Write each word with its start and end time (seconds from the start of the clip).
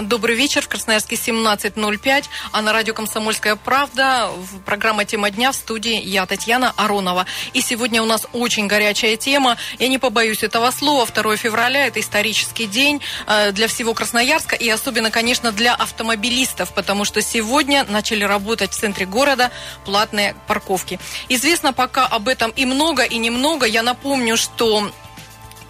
Добрый 0.00 0.36
вечер. 0.36 0.62
В 0.62 0.68
Красноярске 0.68 1.16
17.05. 1.16 2.24
А 2.52 2.62
на 2.62 2.72
радио 2.72 2.94
«Комсомольская 2.94 3.56
правда» 3.56 4.30
программа 4.64 5.04
«Тема 5.04 5.30
дня» 5.30 5.52
в 5.52 5.54
студии 5.54 6.00
я, 6.00 6.24
Татьяна 6.24 6.72
Аронова. 6.76 7.26
И 7.52 7.60
сегодня 7.60 8.02
у 8.02 8.06
нас 8.06 8.26
очень 8.32 8.68
горячая 8.68 9.18
тема. 9.18 9.58
Я 9.78 9.88
не 9.88 9.98
побоюсь 9.98 10.42
этого 10.42 10.70
слова. 10.70 11.06
2 11.06 11.36
февраля– 11.36 11.86
это 11.88 12.00
исторический 12.00 12.64
день 12.64 13.02
э, 13.26 13.52
для 13.52 13.68
всего 13.68 13.92
Красноярска. 13.92 14.56
И 14.56 14.66
особенно, 14.70 15.10
конечно, 15.10 15.52
для 15.52 15.74
автомобилистов. 15.74 16.72
Потому 16.72 17.04
что 17.04 17.20
сегодня 17.20 17.84
начали 17.84 18.24
работать 18.24 18.72
в 18.72 18.78
центре 18.78 19.04
города 19.04 19.50
платные 19.84 20.34
парковки. 20.46 20.98
Известно 21.28 21.74
пока 21.74 22.06
об 22.06 22.28
этом 22.28 22.50
и 22.52 22.64
много, 22.64 23.02
и 23.02 23.18
немного. 23.18 23.66
Я 23.66 23.82
напомню, 23.82 24.38
что 24.38 24.90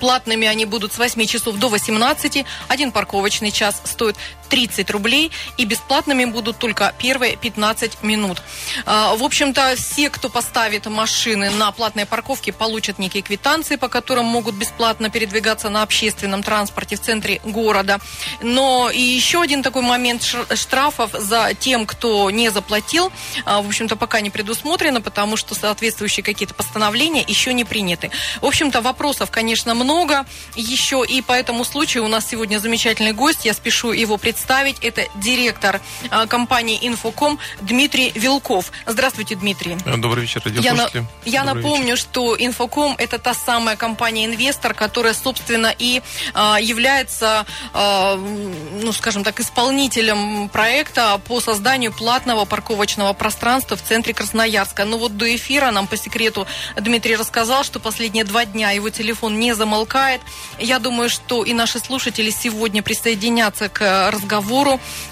Платными 0.02 0.48
они 0.48 0.64
будут 0.64 0.92
с 0.92 0.98
8 0.98 1.26
часов 1.26 1.58
до 1.58 1.68
18. 1.68 2.44
Один 2.66 2.90
парковочный 2.90 3.52
час 3.52 3.80
стоит 3.84 4.16
30 4.52 4.90
рублей. 4.90 5.30
И 5.56 5.64
бесплатными 5.64 6.26
будут 6.26 6.58
только 6.58 6.94
первые 6.98 7.36
15 7.36 8.02
минут. 8.02 8.42
А, 8.84 9.16
в 9.16 9.22
общем-то, 9.22 9.76
все, 9.76 10.10
кто 10.10 10.28
поставит 10.28 10.84
машины 10.84 11.48
на 11.48 11.72
платные 11.72 12.04
парковки, 12.04 12.50
получат 12.50 12.98
некие 12.98 13.22
квитанции, 13.22 13.76
по 13.76 13.88
которым 13.88 14.26
могут 14.26 14.54
бесплатно 14.54 15.08
передвигаться 15.08 15.70
на 15.70 15.82
общественном 15.82 16.42
транспорте 16.42 16.96
в 16.96 17.00
центре 17.00 17.40
города. 17.44 17.98
Но 18.42 18.90
и 18.90 19.00
еще 19.00 19.40
один 19.40 19.62
такой 19.62 19.80
момент 19.80 20.22
штрафов 20.22 21.12
за 21.18 21.54
тем, 21.58 21.86
кто 21.86 22.30
не 22.30 22.50
заплатил, 22.50 23.10
а, 23.46 23.62
в 23.62 23.66
общем-то, 23.68 23.96
пока 23.96 24.20
не 24.20 24.28
предусмотрено, 24.28 25.00
потому 25.00 25.38
что 25.38 25.54
соответствующие 25.54 26.22
какие-то 26.22 26.52
постановления 26.52 27.24
еще 27.26 27.54
не 27.54 27.64
приняты. 27.64 28.10
В 28.42 28.46
общем-то, 28.46 28.82
вопросов, 28.82 29.30
конечно, 29.30 29.72
много 29.72 30.26
еще. 30.56 31.02
И 31.08 31.22
по 31.22 31.32
этому 31.32 31.64
случаю 31.64 32.04
у 32.04 32.08
нас 32.08 32.28
сегодня 32.28 32.58
замечательный 32.58 33.12
гость. 33.12 33.46
Я 33.46 33.54
спешу 33.54 33.92
его 33.92 34.18
представить. 34.18 34.41
Это 34.82 35.06
директор 35.14 35.80
а, 36.10 36.26
компании 36.26 36.78
«Инфоком» 36.82 37.38
Дмитрий 37.60 38.12
Вилков. 38.14 38.70
Здравствуйте, 38.86 39.34
Дмитрий. 39.34 39.76
Добрый 39.96 40.22
вечер, 40.22 40.42
радиослушатели. 40.44 41.06
Я, 41.24 41.40
я 41.40 41.44
напомню, 41.44 41.92
вечер. 41.92 41.98
что 41.98 42.36
«Инфоком»– 42.38 42.94
это 42.98 43.18
та 43.18 43.34
самая 43.34 43.76
компания-инвестор, 43.76 44.74
которая, 44.74 45.14
собственно, 45.14 45.74
и 45.76 46.02
а, 46.34 46.58
является, 46.60 47.46
а, 47.72 48.16
ну, 48.16 48.92
скажем 48.92 49.24
так, 49.24 49.40
исполнителем 49.40 50.48
проекта 50.48 51.20
по 51.26 51.40
созданию 51.40 51.92
платного 51.92 52.44
парковочного 52.44 53.12
пространства 53.12 53.76
в 53.76 53.82
центре 53.82 54.12
Красноярска. 54.12 54.84
Но 54.84 54.98
вот 54.98 55.16
до 55.16 55.34
эфира 55.34 55.70
нам 55.70 55.86
по 55.86 55.96
секрету 55.96 56.46
Дмитрий 56.76 57.16
рассказал, 57.16 57.64
что 57.64 57.80
последние 57.80 58.24
два 58.24 58.44
дня 58.44 58.70
его 58.72 58.90
телефон 58.90 59.38
не 59.38 59.54
замолкает. 59.54 60.20
Я 60.58 60.78
думаю, 60.78 61.08
что 61.08 61.44
и 61.44 61.54
наши 61.54 61.78
слушатели 61.78 62.30
сегодня 62.30 62.82
присоединятся 62.82 63.68
к 63.68 64.10
разговору. 64.10 64.31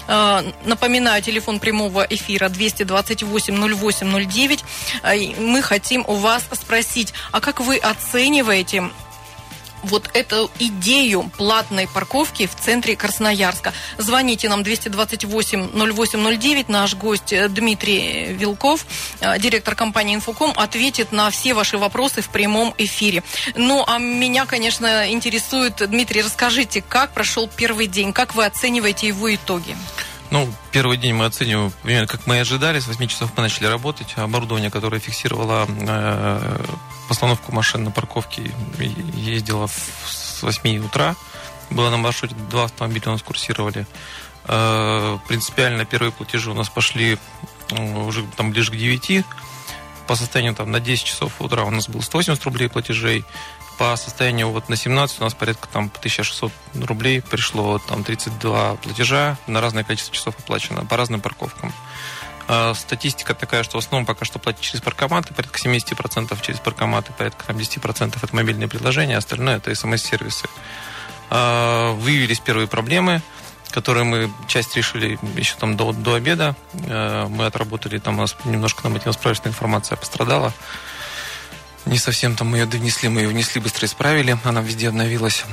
Э, 0.07 0.41
напоминаю, 0.65 1.21
телефон 1.21 1.59
прямого 1.59 2.05
эфира 2.09 2.49
228 2.49 3.55
08 3.55 4.27
09. 4.27 4.63
Мы 5.39 5.61
хотим 5.61 6.03
у 6.07 6.15
вас 6.15 6.43
спросить, 6.51 7.13
а 7.31 7.39
как 7.39 7.59
вы 7.59 7.77
оцениваете 7.77 8.89
вот 9.83 10.09
эту 10.13 10.49
идею 10.59 11.31
платной 11.37 11.87
парковки 11.87 12.47
в 12.47 12.55
центре 12.55 12.95
Красноярска. 12.95 13.73
Звоните 13.97 14.49
нам 14.49 14.61
228-0809. 14.61 16.65
Наш 16.67 16.95
гость 16.95 17.33
Дмитрий 17.49 18.33
Вилков, 18.33 18.85
э, 19.19 19.37
директор 19.39 19.75
компании 19.75 20.15
«Инфоком», 20.15 20.53
ответит 20.55 21.11
на 21.11 21.29
все 21.29 21.53
ваши 21.53 21.77
вопросы 21.77 22.21
в 22.21 22.29
прямом 22.29 22.73
эфире. 22.77 23.23
Ну, 23.55 23.83
а 23.85 23.97
меня, 23.97 24.45
конечно, 24.45 25.11
интересует, 25.11 25.75
Дмитрий, 25.89 26.21
расскажите, 26.21 26.81
как 26.81 27.13
прошел 27.13 27.47
первый 27.47 27.87
день, 27.87 28.13
как 28.13 28.35
вы 28.35 28.45
оцениваете 28.45 29.07
его 29.07 29.33
итоги? 29.33 29.75
Ну, 30.31 30.47
первый 30.71 30.95
день 30.95 31.13
мы 31.13 31.25
оцениваем, 31.25 31.73
примерно 31.83 32.07
как 32.07 32.25
мы 32.25 32.37
и 32.37 32.39
ожидали. 32.39 32.79
С 32.79 32.87
8 32.87 33.05
часов 33.07 33.31
мы 33.35 33.43
начали 33.43 33.65
работать. 33.65 34.13
Оборудование, 34.15 34.71
которое 34.71 34.99
фиксировало 35.01 35.67
э, 35.67 36.65
постановку 37.09 37.51
машин 37.51 37.83
на 37.83 37.91
парковке, 37.91 38.49
ездило 39.13 39.67
с 39.67 40.41
8 40.41 40.85
утра. 40.85 41.17
Было 41.69 41.89
на 41.89 41.97
маршруте 41.97 42.33
два 42.49 42.63
автомобиля 42.63 43.09
у 43.09 43.11
нас 43.11 43.21
курсировали. 43.21 43.85
Э, 44.45 45.17
принципиально 45.27 45.83
первые 45.83 46.13
платежи 46.13 46.49
у 46.49 46.53
нас 46.53 46.69
пошли 46.69 47.17
э, 47.71 48.05
уже 48.05 48.23
там 48.37 48.51
ближе 48.51 48.71
к 48.71 48.75
9. 48.77 49.25
По 50.07 50.15
состоянию 50.15 50.55
там 50.55 50.71
на 50.71 50.79
10 50.79 51.03
часов 51.03 51.41
утра 51.41 51.65
у 51.65 51.69
нас 51.71 51.89
было 51.89 51.99
180 51.99 52.41
рублей 52.45 52.69
платежей 52.69 53.25
по 53.81 53.95
состоянию 53.95 54.47
вот 54.51 54.69
на 54.69 54.75
17 54.75 55.21
у 55.21 55.23
нас 55.23 55.33
порядка 55.33 55.67
там 55.67 55.91
1600 55.97 56.51
рублей 56.85 57.19
пришло, 57.19 57.79
там 57.79 58.03
32 58.03 58.75
платежа 58.75 59.37
на 59.47 59.59
разное 59.59 59.83
количество 59.83 60.13
часов 60.13 60.35
оплачено 60.37 60.85
по 60.85 60.97
разным 60.97 61.19
парковкам. 61.19 61.73
А, 62.47 62.75
статистика 62.75 63.33
такая, 63.33 63.63
что 63.63 63.77
в 63.77 63.83
основном 63.83 64.05
пока 64.05 64.23
что 64.23 64.37
платят 64.37 64.61
через 64.61 64.81
паркоматы, 64.81 65.33
порядка 65.33 65.57
70% 65.57 66.39
через 66.43 66.59
паркоматы, 66.59 67.11
порядка 67.11 67.43
там 67.47 67.57
10% 67.57 68.19
это 68.21 68.35
мобильные 68.35 68.67
приложения, 68.67 69.17
остальное 69.17 69.57
это 69.57 69.73
смс-сервисы. 69.73 70.47
А, 71.31 71.93
выявились 71.93 72.39
первые 72.39 72.67
проблемы, 72.67 73.23
которые 73.71 74.03
мы 74.03 74.31
часть 74.47 74.77
решили 74.77 75.17
еще 75.35 75.55
там 75.55 75.75
до, 75.75 75.91
до 75.91 76.13
обеда. 76.13 76.55
А, 76.87 77.27
мы 77.29 77.47
отработали, 77.47 77.97
там 77.97 78.19
у 78.19 78.21
нас 78.21 78.37
немножко 78.45 78.87
нам 78.87 79.01
справочная 79.11 79.49
информация 79.51 79.95
пострадала 79.95 80.53
не 81.85 81.97
совсем 81.97 82.35
там 82.35 82.49
мы 82.49 82.57
ее 82.57 82.65
донесли, 82.65 83.09
мы 83.09 83.21
ее 83.21 83.27
внесли, 83.29 83.59
быстро 83.61 83.85
исправили, 83.85 84.37
она 84.43 84.61
везде 84.61 84.89
обновилась. 84.89 85.45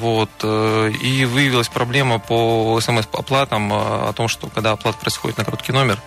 Вот. 0.00 0.30
Э, 0.42 0.90
и 0.90 1.24
выявилась 1.24 1.68
проблема 1.68 2.18
по 2.18 2.80
смс-оплатам 2.80 3.72
о 3.72 4.12
том, 4.12 4.28
что 4.28 4.48
когда 4.48 4.72
оплата 4.72 4.98
происходит 4.98 5.38
на 5.38 5.44
короткий 5.44 5.72
номер, 5.72 6.00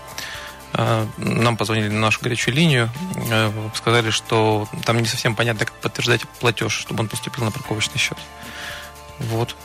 э, 0.74 1.06
нам 1.18 1.58
позвонили 1.58 1.90
на 1.90 2.00
нашу 2.00 2.22
горячую 2.22 2.56
линию, 2.56 2.90
э, 3.30 3.52
сказали, 3.76 4.10
что 4.10 4.68
там 4.86 5.00
не 5.00 5.06
совсем 5.06 5.36
понятно, 5.36 5.66
как 5.66 5.74
подтверждать 5.76 6.28
платеж, 6.40 6.74
чтобы 6.74 7.02
он 7.02 7.10
поступил 7.10 7.44
на 7.44 7.52
парковочный 7.52 7.98
счет. 7.98 8.18
Вот. 9.20 9.56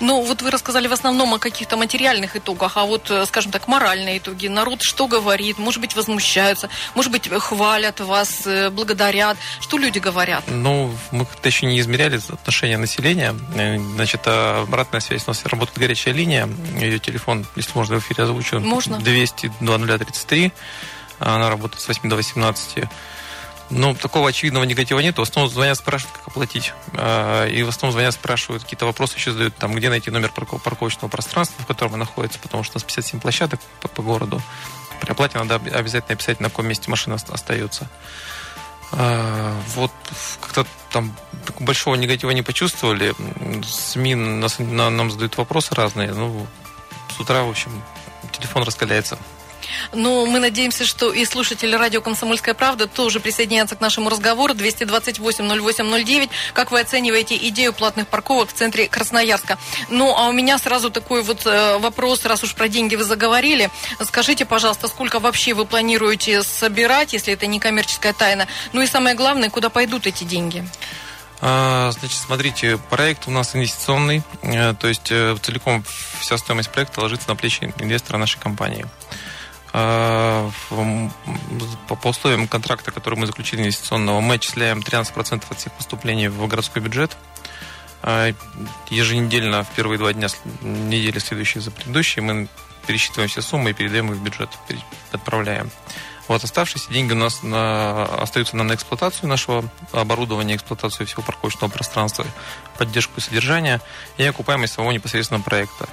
Ну, 0.00 0.22
вот 0.22 0.42
вы 0.42 0.50
рассказали 0.50 0.86
в 0.86 0.92
основном 0.92 1.34
о 1.34 1.38
каких-то 1.38 1.76
материальных 1.76 2.36
итогах, 2.36 2.76
а 2.76 2.84
вот, 2.84 3.10
э, 3.10 3.26
скажем 3.26 3.50
так, 3.50 3.68
моральные 3.68 4.18
итоги. 4.18 4.46
Народ 4.46 4.82
что 4.82 5.06
говорит? 5.08 5.58
Может 5.58 5.80
быть, 5.80 5.96
возмущаются, 5.96 6.68
может 6.94 7.10
быть, 7.10 7.28
хвалят 7.28 8.00
вас, 8.00 8.46
э, 8.46 8.70
благодарят. 8.70 9.36
Что 9.60 9.78
люди 9.78 9.98
говорят? 9.98 10.44
Ну, 10.48 10.94
мы 11.10 11.26
как-то 11.26 11.48
еще 11.48 11.66
не 11.66 11.80
измеряли 11.80 12.20
отношения 12.28 12.76
населения. 12.76 13.34
Э, 13.54 13.78
значит, 13.78 14.22
а 14.26 14.62
обратная 14.62 15.00
связь. 15.00 15.24
У 15.26 15.30
нас 15.30 15.44
работает 15.44 15.78
горячая 15.78 16.14
линия. 16.14 16.48
Ее 16.80 16.98
телефон, 16.98 17.46
если 17.56 17.72
можно 17.74 17.96
в 17.96 17.98
эфире 18.00 18.24
озвучу. 18.24 18.60
Можно. 18.60 18.98
200 18.98 19.52
2033. 19.60 20.52
Она 21.18 21.48
работает 21.48 21.80
с 21.80 21.88
8 21.88 22.08
до 22.08 22.16
18. 22.16 22.84
Ну, 23.68 23.94
такого 23.94 24.28
очевидного 24.28 24.64
негатива 24.64 25.00
нет. 25.00 25.18
В 25.18 25.22
основном 25.22 25.52
звонят, 25.52 25.76
спрашивают, 25.76 26.16
как 26.16 26.28
оплатить. 26.28 26.72
А, 26.92 27.46
и 27.46 27.62
в 27.62 27.68
основном 27.68 27.92
звонят, 27.92 28.14
спрашивают, 28.14 28.62
какие-то 28.62 28.86
вопросы 28.86 29.16
еще 29.16 29.32
задают, 29.32 29.56
там, 29.56 29.74
где 29.74 29.88
найти 29.88 30.10
номер 30.10 30.30
парковочного 30.30 31.08
пространства, 31.08 31.62
в 31.64 31.66
котором 31.66 31.94
он 31.94 31.98
находится, 32.00 32.38
потому 32.38 32.62
что 32.62 32.74
у 32.74 32.76
нас 32.76 32.84
57 32.84 33.20
площадок 33.20 33.60
по, 33.80 33.88
по 33.88 34.02
городу. 34.02 34.40
При 35.00 35.10
оплате 35.10 35.38
надо 35.38 35.56
обязательно 35.56 36.14
описать, 36.14 36.40
на 36.40 36.48
каком 36.48 36.66
месте 36.66 36.90
машина 36.90 37.16
остается. 37.16 37.88
А, 38.92 39.60
вот 39.74 39.92
как-то 40.40 40.64
там 40.90 41.14
большого 41.58 41.96
негатива 41.96 42.30
не 42.30 42.42
почувствовали. 42.42 43.14
СМИ 43.64 44.14
нас, 44.14 44.58
нам 44.58 45.10
задают 45.10 45.36
вопросы 45.36 45.74
разные. 45.74 46.12
Ну, 46.12 46.46
с 47.16 47.18
утра, 47.20 47.42
в 47.42 47.50
общем, 47.50 47.82
телефон 48.32 48.62
раскаляется. 48.62 49.18
Но 49.92 50.26
мы 50.26 50.38
надеемся, 50.38 50.84
что 50.84 51.12
и 51.12 51.24
слушатели 51.24 51.74
радио 51.74 52.00
«Комсомольская 52.00 52.54
правда» 52.54 52.86
тоже 52.86 53.20
присоединятся 53.20 53.76
к 53.76 53.80
нашему 53.80 54.10
разговору. 54.10 54.54
228-08-09. 54.54 56.30
Как 56.52 56.70
вы 56.70 56.80
оцениваете 56.80 57.36
идею 57.48 57.72
платных 57.72 58.08
парковок 58.08 58.50
в 58.50 58.52
центре 58.52 58.88
Красноярска? 58.88 59.58
Ну, 59.88 60.14
а 60.14 60.28
у 60.28 60.32
меня 60.32 60.58
сразу 60.58 60.90
такой 60.90 61.22
вот 61.22 61.46
э, 61.46 61.78
вопрос, 61.78 62.24
раз 62.24 62.42
уж 62.42 62.54
про 62.54 62.68
деньги 62.68 62.96
вы 62.96 63.04
заговорили. 63.04 63.70
Скажите, 64.04 64.44
пожалуйста, 64.44 64.88
сколько 64.88 65.20
вообще 65.20 65.54
вы 65.54 65.64
планируете 65.64 66.42
собирать, 66.42 67.12
если 67.12 67.32
это 67.32 67.46
не 67.46 67.60
коммерческая 67.60 68.12
тайна? 68.12 68.46
Ну 68.72 68.82
и 68.82 68.86
самое 68.86 69.14
главное, 69.14 69.50
куда 69.50 69.68
пойдут 69.68 70.06
эти 70.06 70.24
деньги? 70.24 70.64
А, 71.40 71.90
значит, 71.92 72.18
смотрите, 72.18 72.78
проект 72.90 73.28
у 73.28 73.30
нас 73.30 73.54
инвестиционный, 73.54 74.22
э, 74.42 74.74
то 74.74 74.88
есть 74.88 75.10
э, 75.10 75.36
целиком 75.42 75.84
вся 76.18 76.38
стоимость 76.38 76.70
проекта 76.70 77.02
ложится 77.02 77.28
на 77.28 77.36
плечи 77.36 77.74
инвестора 77.78 78.16
нашей 78.16 78.38
компании. 78.38 78.86
А, 79.78 80.50
по 81.86 82.08
условиям 82.08 82.48
контракта, 82.48 82.90
который 82.90 83.18
мы 83.18 83.26
заключили 83.26 83.60
инвестиционного, 83.60 84.20
мы 84.22 84.36
отчисляем 84.36 84.78
13% 84.78 85.42
от 85.50 85.58
всех 85.58 85.70
поступлений 85.74 86.28
в 86.28 86.46
городской 86.46 86.80
бюджет. 86.80 87.14
А, 88.02 88.32
еженедельно 88.88 89.64
в 89.64 89.70
первые 89.72 89.98
два 89.98 90.14
дня 90.14 90.28
недели, 90.62 91.18
следующие 91.18 91.60
за 91.60 91.70
предыдущие, 91.72 92.22
мы 92.22 92.48
пересчитываем 92.86 93.28
все 93.28 93.42
суммы 93.42 93.70
и 93.70 93.72
передаем 93.74 94.10
их 94.10 94.16
в 94.16 94.22
бюджет, 94.22 94.48
отправляем. 95.12 95.70
Вот 96.26 96.42
оставшиеся 96.42 96.90
деньги 96.90 97.12
у 97.12 97.16
нас 97.16 97.42
на, 97.42 98.04
остаются 98.04 98.56
нам 98.56 98.68
на 98.68 98.76
эксплуатацию 98.76 99.28
нашего 99.28 99.62
оборудования, 99.92 100.56
эксплуатацию 100.56 101.06
всего 101.06 101.22
парковочного 101.22 101.70
пространства, 101.70 102.24
поддержку 102.78 103.12
и 103.18 103.20
содержание 103.20 103.82
и 104.16 104.24
окупаемость 104.24 104.72
самого 104.72 104.92
непосредственно 104.92 105.40
проекта. 105.40 105.86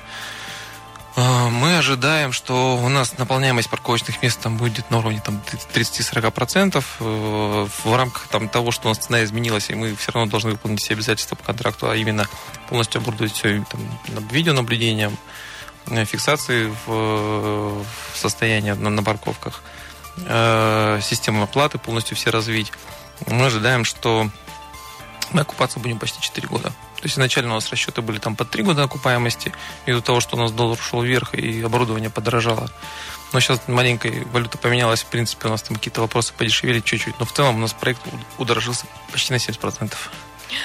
А, 1.16 1.50
мы 1.50 1.78
ожидаем, 1.78 2.32
что 2.32 2.78
у 2.78 2.90
нас 2.90 3.18
наполняемость 3.20 3.70
парковочных 3.70 4.24
мест 4.24 4.40
там 4.42 4.58
будет 4.58 4.90
на 4.90 4.98
уровне 4.98 5.22
там, 5.24 5.42
30-40%. 5.74 6.84
Э, 7.00 7.68
в 7.84 7.96
рамках 7.96 8.28
там, 8.30 8.50
того, 8.50 8.72
что 8.72 8.88
у 8.88 8.90
нас 8.90 8.98
цена 8.98 9.24
изменилась, 9.24 9.70
и 9.70 9.76
мы 9.76 9.96
все 9.96 10.12
равно 10.12 10.30
должны 10.30 10.52
выполнить 10.52 10.82
все 10.82 10.94
обязательства 10.94 11.36
по 11.36 11.44
контракту, 11.44 11.88
а 11.90 11.96
именно 11.96 12.28
полностью 12.68 13.00
оборудовать 13.00 13.34
все 13.34 13.64
там, 13.70 14.28
видеонаблюдением, 14.32 15.16
э, 15.88 16.04
фиксации 16.06 16.74
в, 16.86 17.84
в 18.14 18.18
состоянии 18.18 18.72
на, 18.72 18.90
на 18.90 19.04
парковках, 19.04 19.62
э, 20.18 21.00
систему 21.04 21.44
оплаты 21.44 21.78
полностью 21.78 22.18
все 22.18 22.32
развить. 22.32 22.72
Мы 23.28 23.46
ожидаем, 23.46 23.86
что 23.86 24.30
мы 25.32 25.42
окупаться 25.42 25.80
будем 25.80 26.00
почти 26.00 26.22
4 26.22 26.48
года. 26.48 26.74
То 27.04 27.08
есть 27.08 27.16
изначально 27.16 27.52
у 27.52 27.56
нас 27.56 27.70
расчеты 27.70 28.02
были 28.02 28.18
там 28.18 28.38
под 28.38 28.50
3 28.50 28.64
года 28.64 28.84
окупаемости, 28.84 29.52
из-за 29.86 30.02
того, 30.02 30.22
что 30.22 30.38
у 30.38 30.40
нас 30.40 30.54
доллар 30.54 30.80
ушел 30.80 31.04
вверх 31.04 31.34
и 31.36 31.62
оборудование 31.62 32.10
подорожало. 32.10 32.72
Но 33.34 33.42
сейчас 33.42 33.60
маленькая 33.68 34.24
валюта 34.32 34.58
поменялась, 34.58 35.02
в 35.02 35.08
принципе, 35.08 35.50
у 35.50 35.52
нас 35.52 35.64
там 35.64 35.76
какие-то 35.76 36.00
вопросы 36.00 36.34
подешевели 36.34 36.80
чуть-чуть, 36.80 37.20
но 37.20 37.26
в 37.26 37.34
целом 37.34 37.58
у 37.58 37.60
нас 37.60 37.74
проект 37.74 38.00
удорожился 38.38 38.86
почти 39.12 39.34
на 39.34 39.36
70%. 39.36 39.94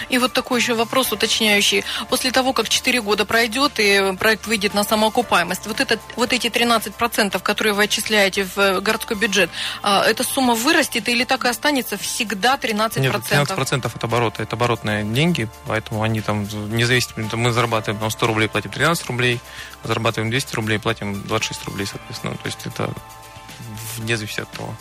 И 0.09 0.19
вот 0.19 0.33
такой 0.33 0.61
еще 0.61 0.75
вопрос 0.75 1.13
уточняющий. 1.13 1.85
После 2.09 2.31
того, 2.31 2.53
как 2.53 2.69
4 2.69 3.01
года 3.03 3.25
пройдет 3.25 3.73
и 3.79 4.15
проект 4.19 4.47
выйдет 4.47 4.75
на 4.75 4.85
самоокупаемость, 4.85 5.67
вот, 5.67 5.81
этот, 5.81 6.01
вот 6.17 6.33
эти 6.33 6.49
13%, 6.49 7.41
которые 7.41 7.73
вы 7.75 7.85
отчисляете 7.85 8.45
в 8.55 8.81
городской 8.81 9.17
бюджет, 9.17 9.51
а, 9.83 10.05
эта 10.05 10.25
сумма 10.25 10.55
вырастет 10.55 11.09
или 11.09 11.25
так 11.25 11.45
и 11.45 11.49
останется 11.49 11.97
всегда 11.97 12.57
13%? 12.57 13.01
Нет, 13.01 13.15
13% 13.15 13.95
от 13.95 14.05
оборота. 14.05 14.43
Это 14.43 14.57
оборотные 14.57 15.05
деньги, 15.05 15.49
поэтому 15.67 16.03
они 16.03 16.21
там 16.21 16.47
не 16.75 16.85
зависят. 16.85 17.17
Мы 17.17 17.53
зарабатываем 17.53 18.01
там, 18.01 18.11
100 18.11 18.27
рублей, 18.27 18.49
платим 18.49 18.71
13 18.71 19.07
рублей, 19.07 19.41
зарабатываем 19.85 20.31
200 20.31 20.55
рублей, 20.57 20.79
платим 20.79 21.23
26 21.23 21.65
рублей, 21.67 21.87
соответственно. 21.87 22.35
То 22.35 22.47
есть 22.47 22.67
это 22.67 22.91
вне 23.97 24.17
зависимости 24.17 24.41
от 24.41 24.51
того. 24.51 24.75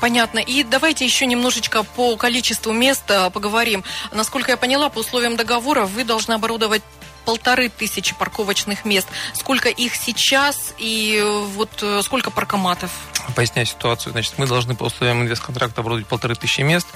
Понятно. 0.00 0.38
И 0.38 0.62
давайте 0.62 1.04
еще 1.04 1.26
немножечко 1.26 1.82
по 1.82 2.16
количеству 2.16 2.72
мест 2.72 3.04
э, 3.08 3.30
поговорим. 3.30 3.84
Насколько 4.12 4.52
я 4.52 4.56
поняла, 4.56 4.88
по 4.88 5.00
условиям 5.00 5.36
договора 5.36 5.86
вы 5.86 6.04
должны 6.04 6.34
оборудовать 6.34 6.82
полторы 7.24 7.68
тысячи 7.68 8.14
парковочных 8.14 8.84
мест. 8.84 9.08
Сколько 9.34 9.68
их 9.68 9.94
сейчас 9.94 10.74
и 10.78 11.20
э, 11.22 11.44
вот 11.54 11.70
э, 11.82 12.00
сколько 12.02 12.30
паркоматов? 12.30 12.90
Поясняю 13.36 13.66
ситуацию. 13.66 14.12
Значит, 14.12 14.34
мы 14.38 14.46
должны 14.46 14.74
по 14.74 14.84
условиям 14.84 15.22
инвестконтракта 15.22 15.80
оборудовать 15.80 16.08
полторы 16.08 16.34
тысячи 16.34 16.62
мест. 16.62 16.88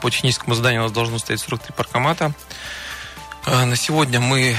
По 0.00 0.10
техническому 0.10 0.54
зданию 0.54 0.82
у 0.82 0.84
нас 0.84 0.92
должно 0.92 1.18
стоять 1.18 1.40
43 1.40 1.74
паркомата. 1.74 2.32
На 3.46 3.74
сегодня 3.74 4.20
мы 4.20 4.54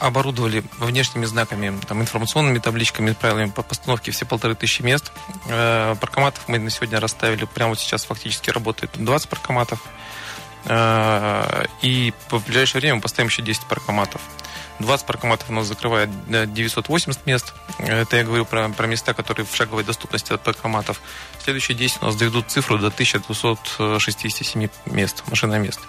оборудовали 0.00 0.64
внешними 0.78 1.24
знаками, 1.24 1.78
там, 1.86 2.00
информационными 2.00 2.58
табличками, 2.58 3.12
правилами 3.12 3.50
по 3.50 3.62
постановке 3.62 4.10
все 4.10 4.24
полторы 4.24 4.54
тысячи 4.54 4.82
мест. 4.82 5.12
Э, 5.48 5.94
паркоматов 6.00 6.48
мы 6.48 6.58
на 6.58 6.70
сегодня 6.70 7.00
расставили, 7.00 7.44
прямо 7.44 7.70
вот 7.70 7.80
сейчас 7.80 8.04
фактически 8.04 8.50
работает 8.50 8.92
20 8.94 9.28
паркоматов. 9.28 9.80
Э, 10.66 11.66
и 11.82 12.12
в 12.30 12.44
ближайшее 12.44 12.80
время 12.80 12.96
мы 12.96 13.00
поставим 13.02 13.28
еще 13.28 13.42
10 13.42 13.66
паркоматов. 13.66 14.20
20 14.80 15.06
паркоматов 15.06 15.50
у 15.50 15.52
нас 15.52 15.66
закрывает 15.66 16.10
980 16.28 17.26
мест. 17.26 17.54
Это 17.78 18.16
я 18.16 18.24
говорю 18.24 18.44
про, 18.44 18.68
про 18.70 18.86
места, 18.86 19.14
которые 19.14 19.46
в 19.46 19.54
шаговой 19.54 19.84
доступности 19.84 20.32
от 20.32 20.42
паркоматов. 20.42 21.00
Следующие 21.42 21.76
10 21.76 22.02
у 22.02 22.06
нас 22.06 22.16
доведут 22.16 22.50
цифру 22.50 22.78
до 22.78 22.88
1267 22.88 24.68
мест, 24.86 25.22
машиномест. 25.28 25.80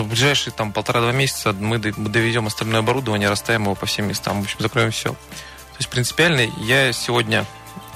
В 0.00 0.08
ближайшие 0.08 0.52
там 0.52 0.72
полтора-два 0.72 1.12
месяца 1.12 1.52
мы 1.52 1.78
доведем 1.78 2.46
остальное 2.46 2.80
оборудование, 2.80 3.28
расставим 3.28 3.64
его 3.64 3.74
по 3.74 3.86
всем 3.86 4.08
местам. 4.08 4.40
В 4.40 4.44
общем, 4.44 4.56
закроем 4.60 4.90
все. 4.90 5.10
То 5.10 5.78
есть 5.78 5.90
принципиально 5.90 6.50
я 6.58 6.92
сегодня 6.92 7.44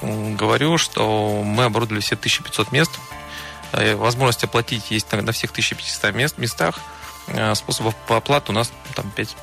говорю, 0.01 0.77
что 0.77 1.41
мы 1.43 1.65
оборудовали 1.65 2.01
все 2.01 2.15
1500 2.15 2.71
мест. 2.71 2.91
Э, 3.71 3.95
возможность 3.95 4.43
оплатить 4.43 4.91
есть 4.91 5.11
на 5.11 5.31
всех 5.31 5.51
1500 5.51 6.13
мест, 6.13 6.37
местах. 6.37 6.79
Э, 7.27 7.55
способов 7.55 7.95
по 8.07 8.17
оплате 8.17 8.47
у 8.49 8.53
нас 8.53 8.71
там 8.95 9.09
5, 9.11 9.35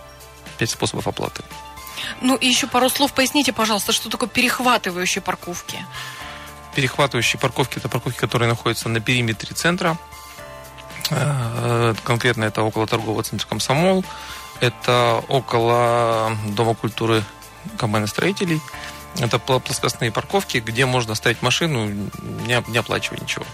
5 0.58 0.70
способов 0.70 1.08
оплаты. 1.08 1.42
Ну 2.20 2.36
и 2.36 2.46
еще 2.46 2.66
пару 2.66 2.88
слов 2.88 3.12
поясните, 3.12 3.52
пожалуйста, 3.52 3.92
что 3.92 4.10
такое 4.10 4.28
перехватывающие 4.28 5.22
парковки? 5.22 5.84
Перехватывающие 6.74 7.38
парковки– 7.38 7.76
это 7.78 7.88
парковки, 7.88 8.18
которые 8.18 8.48
находятся 8.48 8.88
на 8.88 9.00
периметре 9.00 9.54
центра, 9.54 9.96
конкретно 12.04 12.44
это 12.44 12.62
около 12.62 12.86
торгового 12.86 13.22
центра 13.22 13.46
«Комсомол». 13.46 14.04
Это 14.60 15.22
около 15.28 16.36
Дома 16.48 16.74
культуры 16.74 17.22
комбайна 17.76 18.06
строителей. 18.06 18.60
Это 19.18 19.38
плоскостные 19.38 20.10
парковки, 20.10 20.58
где 20.58 20.86
можно 20.86 21.14
ставить 21.14 21.42
машину, 21.42 21.88
не 22.46 22.78
оплачивая 22.78 23.20
ничего. 23.20 23.44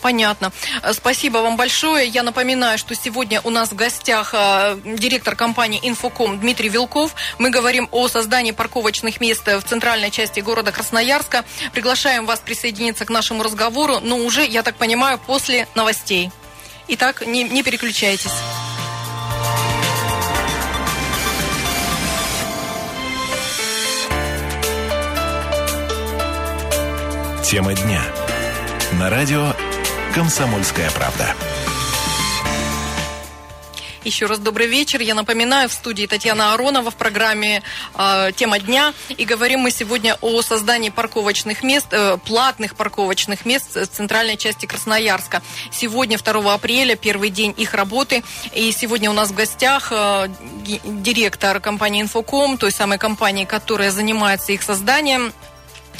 Понятно. 0.00 0.52
Э, 0.82 0.92
спасибо 0.92 1.38
вам 1.38 1.56
большое. 1.56 2.06
Я 2.08 2.22
напоминаю, 2.22 2.78
что 2.78 2.94
сегодня 2.94 3.40
у 3.42 3.50
нас 3.50 3.70
в 3.70 3.76
гостях 3.76 4.30
э, 4.32 4.78
директор 4.84 5.36
компании 5.36 5.80
«Инфоком» 5.82 6.40
Дмитрий 6.40 6.68
Вилков. 6.68 7.14
Мы 7.38 7.50
говорим 7.50 7.88
о 7.90 8.08
создании 8.08 8.52
парковочных 8.52 9.20
мест 9.20 9.46
в 9.46 9.62
центральной 9.62 10.10
части 10.10 10.40
города 10.40 10.72
Красноярска. 10.72 11.44
Приглашаем 11.72 12.26
вас 12.26 12.40
присоединиться 12.40 13.04
к 13.04 13.10
нашему 13.10 13.42
разговору, 13.42 14.00
но 14.00 14.16
уже, 14.16 14.44
я 14.44 14.62
так 14.62 14.76
понимаю, 14.76 15.18
после 15.18 15.68
новостей. 15.74 16.30
Итак, 16.88 17.26
не, 17.26 17.44
не 17.44 17.62
переключайтесь. 17.62 18.32
Тема 27.44 27.72
дня 27.72 28.02
на 28.92 29.10
радио 29.10 29.52
«Комсомольская 30.14 30.90
правда». 30.90 31.34
Еще 34.04 34.24
раз 34.24 34.38
добрый 34.38 34.68
вечер. 34.68 35.02
Я 35.02 35.14
напоминаю, 35.14 35.68
в 35.68 35.72
студии 35.72 36.06
Татьяна 36.06 36.54
Аронова 36.54 36.90
в 36.90 36.96
программе 36.96 37.62
э, 37.94 38.30
«Тема 38.34 38.58
дня». 38.58 38.94
И 39.10 39.26
говорим 39.26 39.60
мы 39.60 39.70
сегодня 39.70 40.16
о 40.22 40.40
создании 40.40 40.88
парковочных 40.88 41.62
мест, 41.62 41.88
э, 41.90 42.16
платных 42.24 42.74
парковочных 42.76 43.44
мест 43.44 43.76
в 43.76 43.86
центральной 43.88 44.38
части 44.38 44.64
Красноярска. 44.64 45.42
Сегодня, 45.70 46.16
2 46.16 46.54
апреля, 46.54 46.96
первый 46.96 47.28
день 47.28 47.52
их 47.56 47.74
работы. 47.74 48.22
И 48.54 48.72
сегодня 48.72 49.10
у 49.10 49.14
нас 49.14 49.28
в 49.30 49.34
гостях 49.34 49.88
э, 49.90 50.28
директор 50.84 51.60
компании 51.60 52.00
«Инфоком», 52.00 52.56
той 52.56 52.70
самой 52.70 52.96
компании, 52.96 53.44
которая 53.44 53.90
занимается 53.90 54.52
их 54.52 54.62
созданием, 54.62 55.34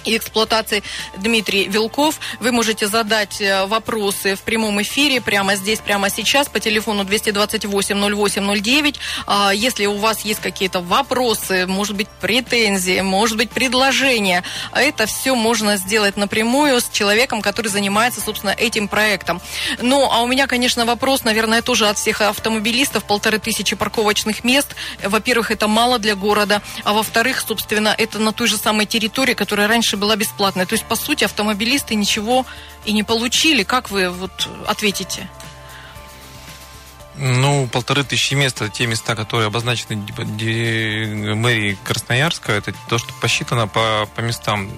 и 0.09 0.17
эксплуатации 0.17 0.83
Дмитрий 1.17 1.69
Вилков. 1.69 2.19
Вы 2.41 2.53
можете 2.53 2.87
задать 2.87 3.41
э, 3.41 3.67
вопросы 3.67 4.35
в 4.35 4.41
прямом 4.41 4.81
эфире 4.83 5.21
прямо 5.21 5.55
здесь, 5.55 5.81
прямо 5.81 6.09
сейчас 6.11 6.49
по 6.49 6.61
телефону 6.61 7.05
228-08-09. 7.05 8.97
А, 9.27 9.53
если 9.53 9.87
у 9.87 9.99
вас 9.99 10.25
есть 10.25 10.41
какие-то 10.41 10.81
вопросы, 10.81 11.67
может 11.67 11.95
быть, 11.95 12.09
претензии, 12.21 13.01
может 13.01 13.37
быть, 13.37 13.51
предложения, 13.51 14.43
это 14.73 15.07
все 15.07 15.35
можно 15.35 15.77
сделать 15.77 16.17
напрямую 16.17 16.81
с 16.81 16.89
человеком, 16.89 17.43
который 17.43 17.69
занимается, 17.69 18.21
собственно, 18.21 18.51
этим 18.51 18.89
проектом. 18.89 19.41
Ну, 19.81 20.09
а 20.11 20.23
у 20.23 20.27
меня, 20.27 20.47
конечно, 20.47 20.87
вопрос, 20.87 21.25
наверное, 21.25 21.61
тоже 21.61 21.89
от 21.89 21.99
всех 21.99 22.23
автомобилистов. 22.23 23.05
Полторы 23.05 23.39
тысячи 23.39 23.77
парковочных 23.77 24.43
мест. 24.45 24.75
Во-первых, 25.03 25.51
это 25.51 25.69
мало 25.69 25.99
для 25.99 26.15
города, 26.15 26.63
а 26.85 26.95
во-вторых, 26.95 27.45
собственно, 27.47 27.95
это 27.97 28.19
на 28.19 28.33
той 28.33 28.49
же 28.49 28.57
самой 28.57 28.87
территории, 28.87 29.35
которая 29.35 29.69
раньше 29.69 29.98
была 29.99 30.17
бесплатная. 30.17 30.67
То 30.67 30.75
есть, 30.75 30.85
по 30.85 30.97
сути, 30.97 31.25
автомобилисты 31.25 31.95
ничего 31.95 32.47
и 32.85 32.93
не 32.93 33.03
получили. 33.03 33.63
Как 33.63 33.91
вы 33.91 34.09
вот 34.11 34.49
ответите? 34.67 35.29
Ну, 37.21 37.67
полторы 37.67 38.05
тысячи 38.05 38.35
мест, 38.35 38.63
это 38.63 38.71
те 38.71 38.87
места, 38.87 39.17
которые 39.17 39.49
обозначены 39.49 39.97
мэрией 39.97 41.77
Красноярска, 41.83 42.53
это 42.53 42.73
то, 42.89 42.99
что 42.99 43.13
посчитано 43.21 43.67
по, 43.67 44.09
по 44.15 44.21
местам. 44.21 44.71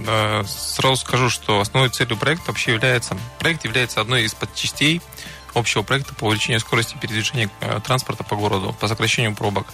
Сразу 0.46 0.96
скажу, 0.96 1.28
что 1.28 1.60
основной 1.60 1.90
целью 1.90 2.16
проекта 2.16 2.46
вообще 2.48 2.72
является, 2.72 3.14
проект 3.38 3.64
является 3.64 4.00
одной 4.00 4.24
из 4.24 4.32
подчастей 4.32 5.02
общего 5.52 5.82
проекта 5.82 6.14
по 6.14 6.24
увеличению 6.24 6.60
скорости 6.60 6.96
передвижения 6.98 7.50
э, 7.60 7.80
транспорта 7.84 8.24
по 8.24 8.36
городу, 8.36 8.74
по 8.78 8.88
сокращению 8.88 9.34
пробок. 9.34 9.66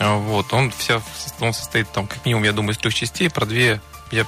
Вот, 0.00 0.52
он, 0.52 0.72
вся, 0.72 1.00
он 1.40 1.52
состоит 1.52 1.88
там, 1.92 2.08
как 2.08 2.24
минимум, 2.24 2.42
я 2.42 2.52
думаю, 2.52 2.72
из 2.72 2.78
трех 2.78 2.94
частей, 2.94 3.30
про 3.30 3.46
две 3.46 3.80
я 4.10 4.26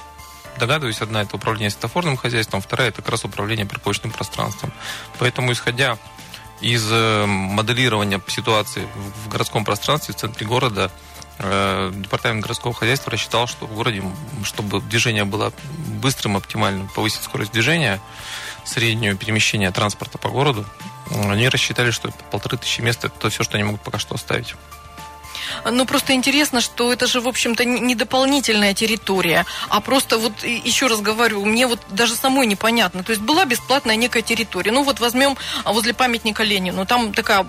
догадываюсь, 0.57 1.01
одна 1.01 1.21
это 1.21 1.35
управление 1.35 1.69
светофорным 1.69 2.17
хозяйством, 2.17 2.61
вторая 2.61 2.89
это 2.89 3.01
как 3.01 3.11
раз 3.11 3.25
управление 3.25 3.65
парковочным 3.65 4.11
пространством. 4.11 4.73
Поэтому, 5.19 5.51
исходя 5.51 5.97
из 6.61 6.87
э, 6.91 7.25
моделирования 7.25 8.21
ситуации 8.27 8.87
в 9.25 9.29
городском 9.29 9.63
пространстве, 9.63 10.13
в 10.13 10.17
центре 10.17 10.45
города, 10.45 10.91
Э, 11.39 11.91
департамент 11.93 12.41
городского 12.41 12.73
хозяйства 12.73 13.11
рассчитал, 13.11 13.45
что 13.45 13.67
в 13.67 13.75
городе, 13.75 14.01
чтобы 14.43 14.81
движение 14.81 15.23
было 15.23 15.53
быстрым, 16.01 16.35
оптимальным, 16.35 16.87
повысить 16.87 17.21
скорость 17.21 17.51
движения, 17.51 17.99
среднюю 18.65 19.15
перемещения 19.17 19.71
транспорта 19.71 20.17
по 20.17 20.29
городу, 20.29 20.65
они 21.11 21.47
рассчитали, 21.47 21.91
что 21.91 22.11
полторы 22.31 22.57
тысячи 22.57 22.81
мест 22.81 23.05
это 23.05 23.29
все, 23.29 23.43
что 23.43 23.55
они 23.55 23.65
могут 23.65 23.81
пока 23.81 23.99
что 23.99 24.15
оставить. 24.15 24.55
Ну, 25.69 25.85
просто 25.85 26.13
интересно, 26.13 26.61
что 26.61 26.91
это 26.91 27.07
же, 27.07 27.21
в 27.21 27.27
общем-то, 27.27 27.65
не 27.65 27.95
дополнительная 27.95 28.73
территория, 28.73 29.45
а 29.69 29.81
просто 29.81 30.17
вот, 30.17 30.43
еще 30.43 30.87
раз 30.87 31.01
говорю, 31.01 31.45
мне 31.45 31.67
вот 31.67 31.79
даже 31.89 32.15
самой 32.15 32.47
непонятно. 32.47 33.03
То 33.03 33.11
есть 33.11 33.21
была 33.21 33.45
бесплатная 33.45 33.95
некая 33.95 34.21
территория. 34.21 34.71
Ну, 34.71 34.83
вот 34.83 34.99
возьмем 34.99 35.37
а, 35.63 35.73
возле 35.73 35.93
памятника 35.93 36.43
Ленину. 36.43 36.85
Там 36.85 37.13
такая, 37.13 37.45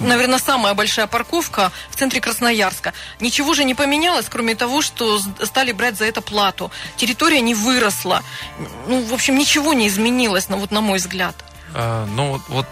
наверное, 0.00 0.38
самая 0.38 0.74
большая 0.74 1.06
парковка 1.06 1.72
в 1.90 1.96
центре 1.96 2.20
Красноярска. 2.20 2.92
Ничего 3.20 3.54
же 3.54 3.64
не 3.64 3.74
поменялось, 3.74 4.26
кроме 4.28 4.54
того, 4.54 4.82
что 4.82 5.20
стали 5.42 5.72
брать 5.72 5.96
за 5.96 6.04
это 6.04 6.20
плату. 6.20 6.70
Территория 6.96 7.40
не 7.40 7.54
выросла. 7.54 8.22
Ну, 8.86 9.02
в 9.02 9.14
общем, 9.14 9.36
ничего 9.36 9.72
не 9.72 9.88
изменилось, 9.88 10.48
ну, 10.48 10.56
вот 10.56 10.70
на 10.70 10.80
мой 10.80 10.98
взгляд. 10.98 11.34
А, 11.74 12.06
ну, 12.06 12.32
вот, 12.32 12.42
вот 12.48 12.66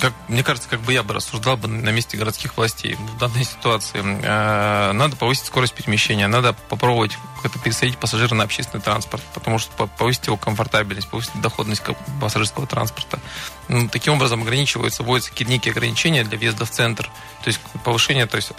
как, 0.00 0.12
мне 0.28 0.42
кажется, 0.42 0.68
как 0.68 0.80
бы 0.80 0.92
я 0.92 1.02
бы 1.02 1.14
рассуждал 1.14 1.56
бы 1.56 1.68
на 1.68 1.90
месте 1.90 2.16
городских 2.16 2.56
властей 2.56 2.94
в 2.94 3.18
данной 3.18 3.44
ситуации. 3.44 4.02
А, 4.02 4.92
надо 4.92 5.16
повысить 5.16 5.46
скорость 5.46 5.74
перемещения, 5.74 6.26
надо 6.26 6.52
попробовать 6.68 7.18
как-то 7.42 7.58
пересадить 7.58 7.98
пассажира 7.98 8.34
на 8.34 8.44
общественный 8.44 8.82
транспорт, 8.82 9.22
потому 9.34 9.58
что 9.58 9.86
повысить 9.86 10.26
его 10.26 10.36
комфортабельность, 10.36 11.08
повысить 11.08 11.40
доходность 11.40 11.82
пассажирского 12.20 12.66
транспорта. 12.66 13.18
Таким 13.92 14.14
образом 14.14 14.42
ограничиваются, 14.42 15.04
вводятся 15.04 15.32
некие 15.44 15.70
ограничения 15.70 16.24
для 16.24 16.36
въезда 16.36 16.64
в 16.64 16.70
центр, 16.70 17.04
то 17.42 17.48
есть 17.48 17.60
повышение, 17.84 18.26
то 18.26 18.36
есть 18.36 18.52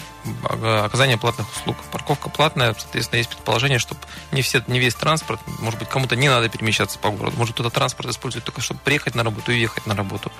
оказание 0.53 1.17
платных 1.17 1.51
услуг. 1.53 1.75
Парковка 1.91 2.29
платная, 2.29 2.73
соответственно, 2.77 3.17
есть 3.17 3.29
предположение, 3.29 3.77
что 3.77 3.97
не, 4.31 4.41
все, 4.41 4.63
не 4.67 4.79
весь 4.79 4.95
транспорт, 4.95 5.41
может 5.59 5.79
быть, 5.79 5.89
кому-то 5.89 6.15
не 6.15 6.29
надо 6.29 6.47
перемещаться 6.47 6.97
по 6.97 7.09
городу, 7.09 7.35
может, 7.37 7.55
кто-то 7.55 7.69
транспорт 7.69 8.09
использует 8.09 8.45
только, 8.45 8.61
чтобы 8.61 8.79
приехать 8.79 9.13
на 9.15 9.23
работу 9.23 9.51
и 9.51 9.55
уехать 9.55 9.85
на 9.85 9.95
работу. 9.95 10.31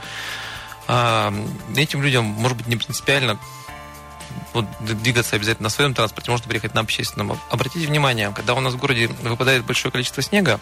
А, 0.87 1.33
этим 1.75 2.01
людям, 2.01 2.25
может 2.25 2.57
быть, 2.57 2.67
не 2.67 2.77
принципиально 2.77 3.39
вот, 4.53 4.65
двигаться 4.79 5.35
обязательно 5.35 5.65
на 5.65 5.69
своем 5.69 5.93
транспорте, 5.93 6.31
можно 6.31 6.47
приехать 6.47 6.73
на 6.73 6.81
общественном. 6.81 7.39
Обратите 7.50 7.88
внимание, 7.88 8.31
когда 8.35 8.53
у 8.53 8.59
нас 8.59 8.73
в 8.73 8.77
городе 8.77 9.07
выпадает 9.07 9.65
большое 9.65 9.91
количество 9.91 10.21
снега, 10.21 10.59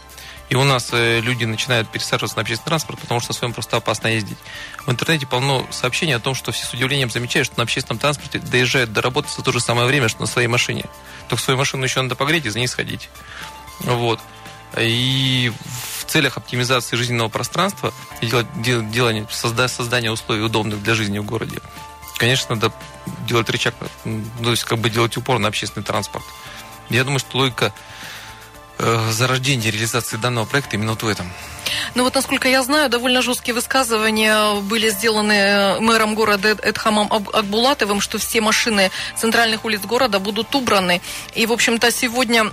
и 0.50 0.56
у 0.56 0.64
нас 0.64 0.90
э, 0.92 1.20
люди 1.22 1.46
начинают 1.46 1.90
пересаживаться 1.90 2.38
на 2.38 2.42
общественный 2.42 2.70
транспорт, 2.70 3.00
потому 3.00 3.20
что 3.20 3.32
на 3.32 3.36
своем 3.36 3.54
просто 3.54 3.78
опасно 3.78 4.08
ездить. 4.08 4.38
В 4.86 4.92
интернете 4.92 5.28
полно 5.28 5.66
сообщений 5.72 6.16
о 6.16 6.20
том, 6.20 6.36
что 6.36 6.52
все 6.52 6.66
с 6.66 6.74
удивлением 6.74 7.10
замечают, 7.10 7.48
что 7.48 7.58
на 7.58 7.64
общественном 7.64 8.00
транспорте 8.00 8.40
доезжают 8.40 8.92
до 8.92 9.02
работы 9.02 9.30
за 9.36 9.44
то 9.44 9.52
же 9.52 9.60
самое 9.60 9.88
время, 9.88 10.10
что 10.10 10.22
на 10.22 10.28
своей 10.28 10.48
машине. 10.48 10.86
Только 11.28 11.44
свою 11.44 11.58
машину 11.58 11.84
еще 11.84 12.02
надо 12.02 12.16
погреть 12.16 12.46
и 12.46 12.50
за 12.50 12.60
ней 12.60 12.68
сходить. 12.68 13.10
Вот. 13.80 14.20
И 14.78 15.52
в 16.00 16.06
целях 16.06 16.38
оптимизации 16.38 16.96
жизненного 16.96 17.30
пространства 17.30 17.94
и 18.22 18.28
делания, 18.28 19.28
создания 19.30 20.12
условий 20.12 20.42
удобных 20.42 20.82
для 20.84 20.96
жизни 20.96 21.20
в 21.20 21.26
городе 21.26 21.60
конечно, 22.20 22.54
надо 22.56 22.72
делать 23.28 23.50
рычаг, 23.50 23.74
ну, 24.06 24.22
то 24.44 24.52
есть 24.52 24.64
как 24.66 24.78
бы 24.78 24.90
делать 24.92 25.18
упор 25.18 25.40
на 25.40 25.48
общественный 25.48 25.84
транспорт. 25.84 26.26
Я 26.90 27.04
думаю, 27.04 27.20
что 27.20 27.38
логика 27.38 27.74
э, 28.78 29.12
зарождения 29.12 29.72
реализации 29.72 30.18
данного 30.18 30.46
проекта 30.46 30.76
именно 30.76 30.92
вот 30.92 31.04
в 31.04 31.08
этом. 31.08 31.32
Ну 31.96 32.04
вот, 32.04 32.16
насколько 32.16 32.48
я 32.48 32.62
знаю, 32.64 32.90
довольно 32.90 33.22
жесткие 33.22 33.56
высказывания 33.56 34.60
были 34.62 34.90
сделаны 34.90 35.34
э, 35.34 35.80
мэром 35.80 36.14
города 36.16 36.50
Эдхамом 36.50 37.12
Акбулатовым, 37.12 38.02
что 38.02 38.18
все 38.18 38.42
машины 38.42 38.92
центральных 39.16 39.66
улиц 39.66 39.82
города 39.82 40.20
будут 40.20 40.54
убраны. 40.54 41.02
И, 41.36 41.46
в 41.46 41.54
общем-то, 41.54 41.92
сегодня 41.92 42.52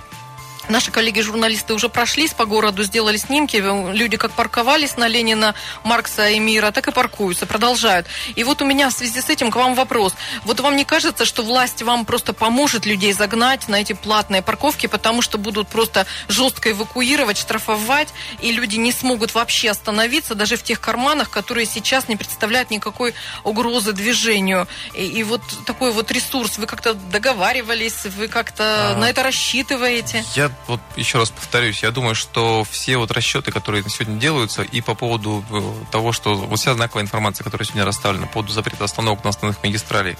Наши 0.69 0.91
коллеги-журналисты 0.91 1.73
уже 1.73 1.87
прошлись 1.87 2.33
по 2.33 2.45
городу, 2.45 2.83
сделали 2.83 3.17
снимки. 3.17 3.57
Люди 3.93 4.17
как 4.17 4.31
парковались 4.31 4.97
на 4.97 5.07
Ленина, 5.07 5.55
Маркса 5.83 6.27
и 6.29 6.39
Мира, 6.39 6.71
так 6.71 6.87
и 6.89 6.91
паркуются, 6.91 7.45
продолжают. 7.45 8.05
И 8.35 8.43
вот 8.43 8.61
у 8.61 8.65
меня 8.65 8.89
в 8.89 8.93
связи 8.93 9.21
с 9.21 9.29
этим 9.29 9.49
к 9.49 9.55
вам 9.55 9.75
вопрос. 9.75 10.13
Вот 10.43 10.59
вам 10.59 10.75
не 10.75 10.83
кажется, 10.83 11.23
что 11.23 11.43
власть 11.43 11.81
вам 11.83 12.05
просто 12.05 12.33
поможет 12.33 12.85
людей 12.85 13.13
загнать 13.13 13.67
на 13.69 13.79
эти 13.81 13.93
платные 13.93 14.41
парковки, 14.41 14.87
потому 14.87 15.21
что 15.21 15.37
будут 15.37 15.69
просто 15.69 16.05
жестко 16.27 16.71
эвакуировать, 16.71 17.37
штрафовать, 17.37 18.09
и 18.41 18.51
люди 18.51 18.75
не 18.75 18.91
смогут 18.91 19.35
вообще 19.35 19.71
остановиться 19.71 20.35
даже 20.35 20.57
в 20.57 20.63
тех 20.63 20.81
карманах, 20.81 21.29
которые 21.29 21.65
сейчас 21.65 22.09
не 22.09 22.17
представляют 22.17 22.71
никакой 22.71 23.13
угрозы 23.45 23.93
движению. 23.93 24.67
И, 24.93 25.05
и 25.05 25.23
вот 25.23 25.41
такой 25.65 25.91
вот 25.91 26.11
ресурс, 26.11 26.57
вы 26.57 26.65
как-то 26.65 26.93
договаривались, 26.93 28.05
вы 28.17 28.27
как-то 28.27 28.93
а... 28.93 28.97
на 28.97 29.09
это 29.09 29.23
рассчитываете? 29.23 30.25
Я 30.35 30.51
вот 30.67 30.81
еще 30.95 31.19
раз 31.19 31.29
повторюсь, 31.29 31.83
я 31.83 31.91
думаю, 31.91 32.15
что 32.15 32.65
все 32.69 32.97
вот 32.97 33.11
расчеты, 33.11 33.51
которые 33.51 33.83
сегодня 33.89 34.19
делаются, 34.19 34.63
и 34.63 34.81
по 34.81 34.95
поводу 34.95 35.43
э, 35.49 35.91
того, 35.91 36.11
что 36.11 36.35
вот 36.35 36.59
вся 36.59 36.73
знаковая 36.73 37.03
информация, 37.03 37.43
которая 37.43 37.65
сегодня 37.65 37.85
расставлена 37.85 38.27
по 38.27 38.33
поводу 38.33 38.53
запрета 38.53 38.83
остановок 38.83 39.23
на 39.23 39.29
основных 39.29 39.63
магистралей, 39.63 40.17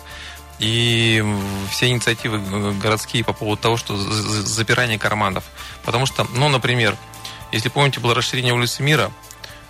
и 0.60 1.24
все 1.70 1.88
инициативы 1.88 2.38
э, 2.39 2.72
городские 2.82 3.24
по 3.24 3.34
поводу 3.34 3.62
того, 3.62 3.77
что 3.77 3.98
запирание 3.98 4.98
карманов. 4.98 5.44
Потому 5.84 6.06
что, 6.06 6.25
ну, 6.34 6.50
например, 6.50 6.96
если 7.51 7.70
помните, 7.70 8.00
было 8.00 8.15
расширение 8.15 8.53
улицы 8.53 8.84
Мира 8.84 9.12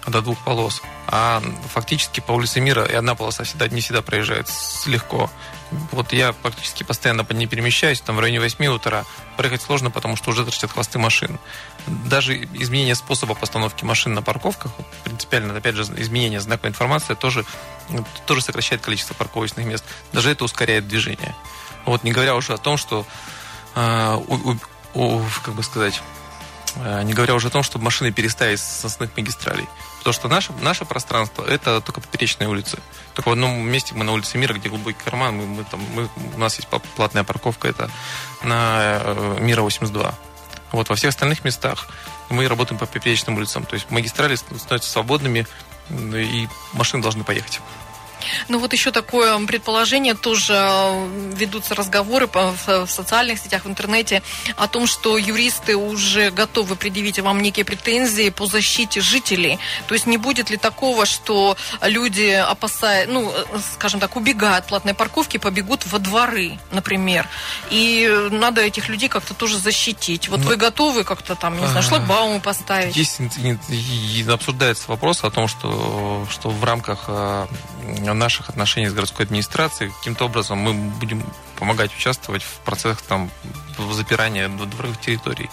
до 0.06 0.22
двух 0.22 0.38
полос, 0.40 0.82
а 1.08 1.42
фактически 1.74 2.22
по 2.22 2.32
улице 2.32 2.62
Мира 2.62 2.86
и 2.86 2.94
одна 2.94 3.16
полоса 3.16 3.44
всегда, 3.44 3.68
не 3.68 3.82
всегда 3.82 4.02
проезжает 4.02 4.48
легко. 4.86 5.30
Вот 5.92 6.14
я 6.14 6.34
практически 6.34 6.84
постоянно 6.84 7.26
по 7.26 7.34
ней 7.34 7.48
перемещаюсь, 7.48 8.00
там 8.02 8.16
в 8.16 8.20
районе 8.20 8.40
8 8.40 8.66
утра. 8.68 9.06
Проехать 9.36 9.62
сложно, 9.62 9.92
потому 9.92 10.16
что 10.16 10.30
уже 10.32 10.46
торчат 10.46 10.72
хвосты 10.72 10.98
машин. 10.98 11.40
Даже 11.88 12.44
изменение 12.54 12.96
способа 12.96 13.36
постановки 13.36 13.84
машин 13.84 14.14
на 14.14 14.22
парковках, 14.22 14.72
принципиально, 15.04 15.56
опять 15.56 15.76
же, 15.76 15.84
изменение 15.84 16.40
знаковой 16.40 16.70
информации 16.70 17.16
тоже, 17.16 17.46
тоже 18.26 18.42
сокращает 18.42 18.82
количество 18.82 19.14
парковочных 19.14 19.66
мест. 19.66 19.84
Даже 20.14 20.32
это 20.32 20.46
ускоряет 20.46 20.88
движение. 20.88 21.36
Вот 21.86 22.04
не 22.04 22.12
говоря 22.12 22.36
уже 22.36 22.54
о 22.54 22.58
том, 22.58 22.78
что 22.78 23.06
э, 23.76 24.16
у, 24.28 24.58
у, 24.94 25.22
как 25.44 25.54
бы 25.54 25.64
сказать, 25.64 26.02
не 27.04 27.14
говоря 27.14 27.36
уже 27.36 27.48
о 27.48 27.52
том, 27.52 27.64
чтобы 27.64 27.86
машины 27.86 28.12
переставить 28.12 28.60
с 28.60 28.86
основных 28.86 29.16
магистралей. 29.18 29.68
Потому 30.00 30.14
что 30.14 30.28
наше, 30.28 30.54
наше 30.62 30.86
пространство– 30.86 31.44
это 31.48 31.82
только 31.82 32.02
поперечные 32.02 32.48
улицы. 32.48 32.80
Только 33.14 33.30
в 33.30 33.32
одном 33.32 33.68
месте 33.68 33.94
мы 33.96 34.04
на 34.04 34.14
улице 34.14 34.38
Мира, 34.38 34.54
где 34.54 34.70
глубокий 34.70 34.98
карман, 35.04 35.36
мы, 35.36 35.46
мы, 35.46 35.64
там, 35.64 35.82
мы, 35.94 36.10
у 36.36 36.40
нас 36.40 36.56
есть 36.56 36.68
платная 36.96 37.24
парковка, 37.24 37.68
это 37.68 37.90
на 38.44 39.00
э, 39.04 39.38
Мира 39.42 39.62
82. 39.62 40.14
Вот, 40.72 40.90
во 40.90 40.96
всех 40.96 41.10
остальных 41.10 41.44
местах 41.44 41.88
мы 42.30 42.48
работаем 42.48 42.80
по 42.80 42.86
поперечным 42.86 43.38
улицам. 43.38 43.66
То 43.66 43.76
есть 43.76 43.90
магистрали 43.90 44.36
становятся 44.36 44.90
свободными, 44.90 45.48
и 45.90 46.48
машины 46.74 47.02
должны 47.02 47.24
поехать. 47.24 47.62
Ну 48.48 48.60
вот 48.60 48.74
еще 48.74 48.92
такое 48.92 49.38
предположение, 49.46 50.14
тоже 50.14 50.54
э, 50.54 51.34
ведутся 51.36 51.76
разговоры 51.76 52.28
в 52.28 52.88
социальных 52.88 53.40
сетях, 53.40 53.66
в 53.66 53.68
интернете 53.68 54.22
о 54.56 54.68
том, 54.68 54.88
что 54.88 55.18
юристы 55.18 55.76
уже 55.76 56.32
готовы 56.32 56.76
предъявить 56.76 57.20
вам 57.20 57.42
некие 57.42 57.66
претензии 57.66 58.30
по 58.30 58.46
защите 58.46 59.02
жителей. 59.02 59.60
То 59.88 59.94
есть 59.94 60.08
не 60.08 60.18
будет 60.18 60.50
ли 60.50 60.58
такого, 60.58 61.06
что 61.06 61.58
люди 61.82 62.30
опасают, 62.32 63.10
ну, 63.12 63.32
э, 63.32 63.60
скажем 63.74 64.00
так, 64.00 64.16
убегают 64.16 64.58
от 64.58 64.68
платной 64.68 64.94
парковки, 64.94 65.38
побегут 65.38 65.86
во 65.86 66.00
дворы, 66.00 66.60
например. 66.72 67.28
И 67.70 68.10
надо 68.32 68.62
этих 68.62 68.90
людей 68.90 69.10
как-то 69.10 69.34
тоже 69.34 69.58
защитить. 69.58 70.30
Вот 70.30 70.40
Но... 70.40 70.48
вы 70.48 70.56
готовы 70.56 71.04
как-то 71.04 71.36
там, 71.36 71.60
не 71.60 71.68
знаю, 71.68 71.84
шлагбаумы 71.84 72.40
поставить? 72.40 72.92
Здесь 72.94 73.18
обсуждается 74.28 74.86
вопрос 74.88 75.24
о 75.24 75.30
том, 75.30 75.48
что, 75.48 76.26
что 76.30 76.50
в 76.50 76.64
рамках 76.64 77.06
э, 77.08 77.48
наших 78.18 78.50
отношений 78.50 78.88
с 78.88 78.94
городской 78.94 79.26
администрацией. 79.26 79.92
Каким-то 79.92 80.26
образом 80.26 80.58
мы 80.58 80.74
будем 80.74 81.24
помогать 81.58 81.96
участвовать 81.96 82.44
в 82.44 82.60
процессах 82.66 83.02
там, 83.02 83.32
запирания 83.92 84.48
дворовых 84.48 85.00
территорий. 85.00 85.50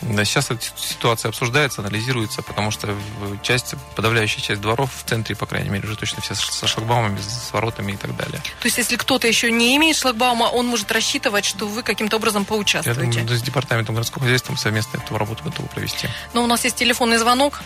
Сейчас 0.00 0.50
эта 0.50 0.64
ситуация 0.76 1.28
обсуждается, 1.28 1.80
анализируется, 1.80 2.42
потому 2.42 2.70
что 2.70 2.94
часть, 3.42 3.74
подавляющая 3.96 4.42
часть 4.42 4.60
дворов 4.60 4.90
в 4.94 5.08
центре, 5.08 5.34
по 5.36 5.46
крайней 5.46 5.70
мере, 5.70 5.86
уже 5.86 5.96
точно 5.96 6.22
все 6.22 6.34
со 6.34 6.66
шлагбаумами, 6.66 7.20
с 7.20 7.52
воротами 7.52 7.92
и 7.92 7.96
так 7.96 8.16
далее. 8.16 8.40
То 8.60 8.66
есть, 8.66 8.78
если 8.78 8.96
кто-то 8.96 9.26
еще 9.26 9.50
не 9.50 9.76
имеет 9.76 9.96
шлагбаума, 9.96 10.44
он 10.44 10.66
может 10.66 10.90
рассчитывать, 10.92 11.44
что 11.44 11.66
вы 11.66 11.82
каким-то 11.82 12.16
образом 12.16 12.44
поучаствуете? 12.44 13.18
Я 13.18 13.24
думаю, 13.24 13.38
с 13.38 13.42
департаментом 13.42 13.94
городского 13.94 14.24
хозяйства 14.24 14.54
совместно 14.56 14.98
эту 14.98 15.16
работу 15.16 15.44
готовы 15.44 15.68
провести. 15.68 16.08
Но 16.32 16.40
ну, 16.40 16.44
у 16.44 16.46
нас 16.46 16.64
есть 16.64 16.76
телефонный 16.76 17.18
звонок. 17.18 17.60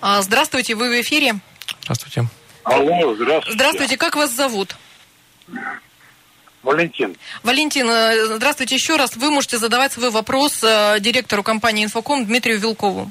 А, 0.00 0.22
здравствуйте, 0.22 0.74
вы 0.74 0.88
в 0.88 1.00
эфире. 1.00 1.40
Здравствуйте. 1.82 2.28
Алло, 2.64 3.14
здравствуйте. 3.14 3.52
Здравствуйте, 3.52 3.96
как 3.96 4.16
вас 4.16 4.30
зовут? 4.30 4.76
Валентин. 6.62 7.14
Валентин, 7.42 7.88
э, 7.88 8.36
здравствуйте 8.36 8.74
еще 8.74 8.96
раз. 8.96 9.16
Вы 9.16 9.30
можете 9.30 9.58
задавать 9.58 9.92
свой 9.92 10.10
вопрос 10.10 10.64
э, 10.64 10.98
директору 10.98 11.42
компании 11.42 11.84
«Инфоком» 11.84 12.24
Дмитрию 12.24 12.58
Вилкову. 12.58 13.10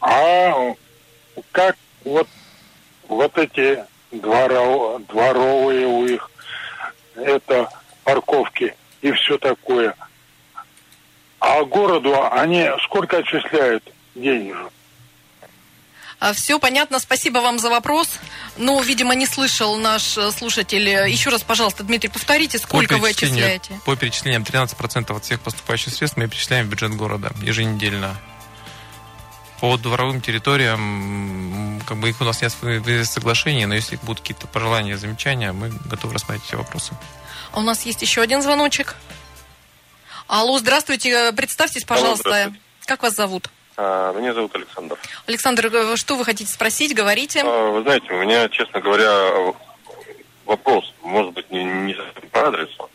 А 0.00 0.74
как 1.50 1.76
вот, 2.04 2.28
вот 3.08 3.36
эти 3.36 3.84
дворов, 4.12 5.04
дворовые 5.08 5.86
у 5.86 6.06
их, 6.06 6.30
это 7.16 7.68
парковки, 8.04 8.76
и 9.02 9.10
все 9.10 9.36
такое. 9.36 9.96
А 11.40 11.64
городу 11.64 12.14
они 12.30 12.68
сколько 12.84 13.18
отчисляют 13.18 13.82
денег? 14.14 14.56
А, 16.18 16.32
Все 16.32 16.58
понятно, 16.58 16.98
спасибо 16.98 17.38
вам 17.38 17.58
за 17.58 17.68
вопрос. 17.68 18.08
Но, 18.56 18.80
видимо, 18.80 19.14
не 19.14 19.26
слышал 19.26 19.76
наш 19.76 20.16
э, 20.16 20.30
слушатель. 20.32 20.88
Еще 20.88 21.30
раз, 21.30 21.42
пожалуйста, 21.42 21.84
Дмитрий, 21.84 22.08
повторите, 22.08 22.58
сколько 22.58 22.94
по 22.94 23.00
вы 23.00 23.10
отчисляете? 23.10 23.78
По 23.84 23.96
перечислениям 23.96 24.42
13% 24.42 25.14
от 25.14 25.24
всех 25.24 25.40
поступающих 25.40 25.92
средств 25.92 26.16
мы 26.16 26.28
перечисляем 26.28 26.66
в 26.66 26.70
бюджет 26.70 26.94
города 26.94 27.32
еженедельно. 27.42 28.16
По 29.60 29.76
дворовым 29.76 30.20
территориям, 30.20 31.82
как 31.86 31.98
бы 31.98 32.10
их 32.10 32.20
у 32.20 32.24
нас 32.24 32.42
нет 32.42 32.54
в 32.60 33.04
соглашении, 33.04 33.64
но 33.64 33.74
если 33.74 33.96
будут 33.96 34.20
какие-то 34.20 34.46
пожелания, 34.46 34.98
замечания, 34.98 35.52
мы 35.52 35.70
готовы 35.70 36.14
рассмотреть 36.14 36.46
эти 36.48 36.54
вопросы. 36.54 36.94
А 37.52 37.60
у 37.60 37.62
нас 37.62 37.86
есть 37.86 38.02
еще 38.02 38.20
один 38.20 38.42
звоночек. 38.42 38.96
Алло, 40.28 40.58
здравствуйте, 40.58 41.32
представьтесь, 41.32 41.84
пожалуйста. 41.84 42.28
здравствуйте. 42.28 42.60
как 42.86 43.02
вас 43.02 43.14
зовут? 43.14 43.50
А, 43.76 44.12
Меня 44.14 44.32
зовут 44.32 44.54
Александр. 44.54 44.96
Александр, 45.26 45.66
э, 45.66 45.96
что 45.96 46.16
вы 46.16 46.24
хотите 46.24 46.50
спросить? 46.50 46.94
Говорите. 46.94 47.42
А, 47.44 47.70
Вы 47.70 47.82
знаете, 47.82 48.12
у 48.12 48.18
меня, 48.18 48.48
честно 48.48 48.80
говоря, 48.80 49.54
вопрос, 50.46 50.92
может 51.02 51.32
быть, 51.34 51.50
не, 51.50 51.64
не 51.64 51.94
по 52.30 52.48
адресу. 52.48 52.90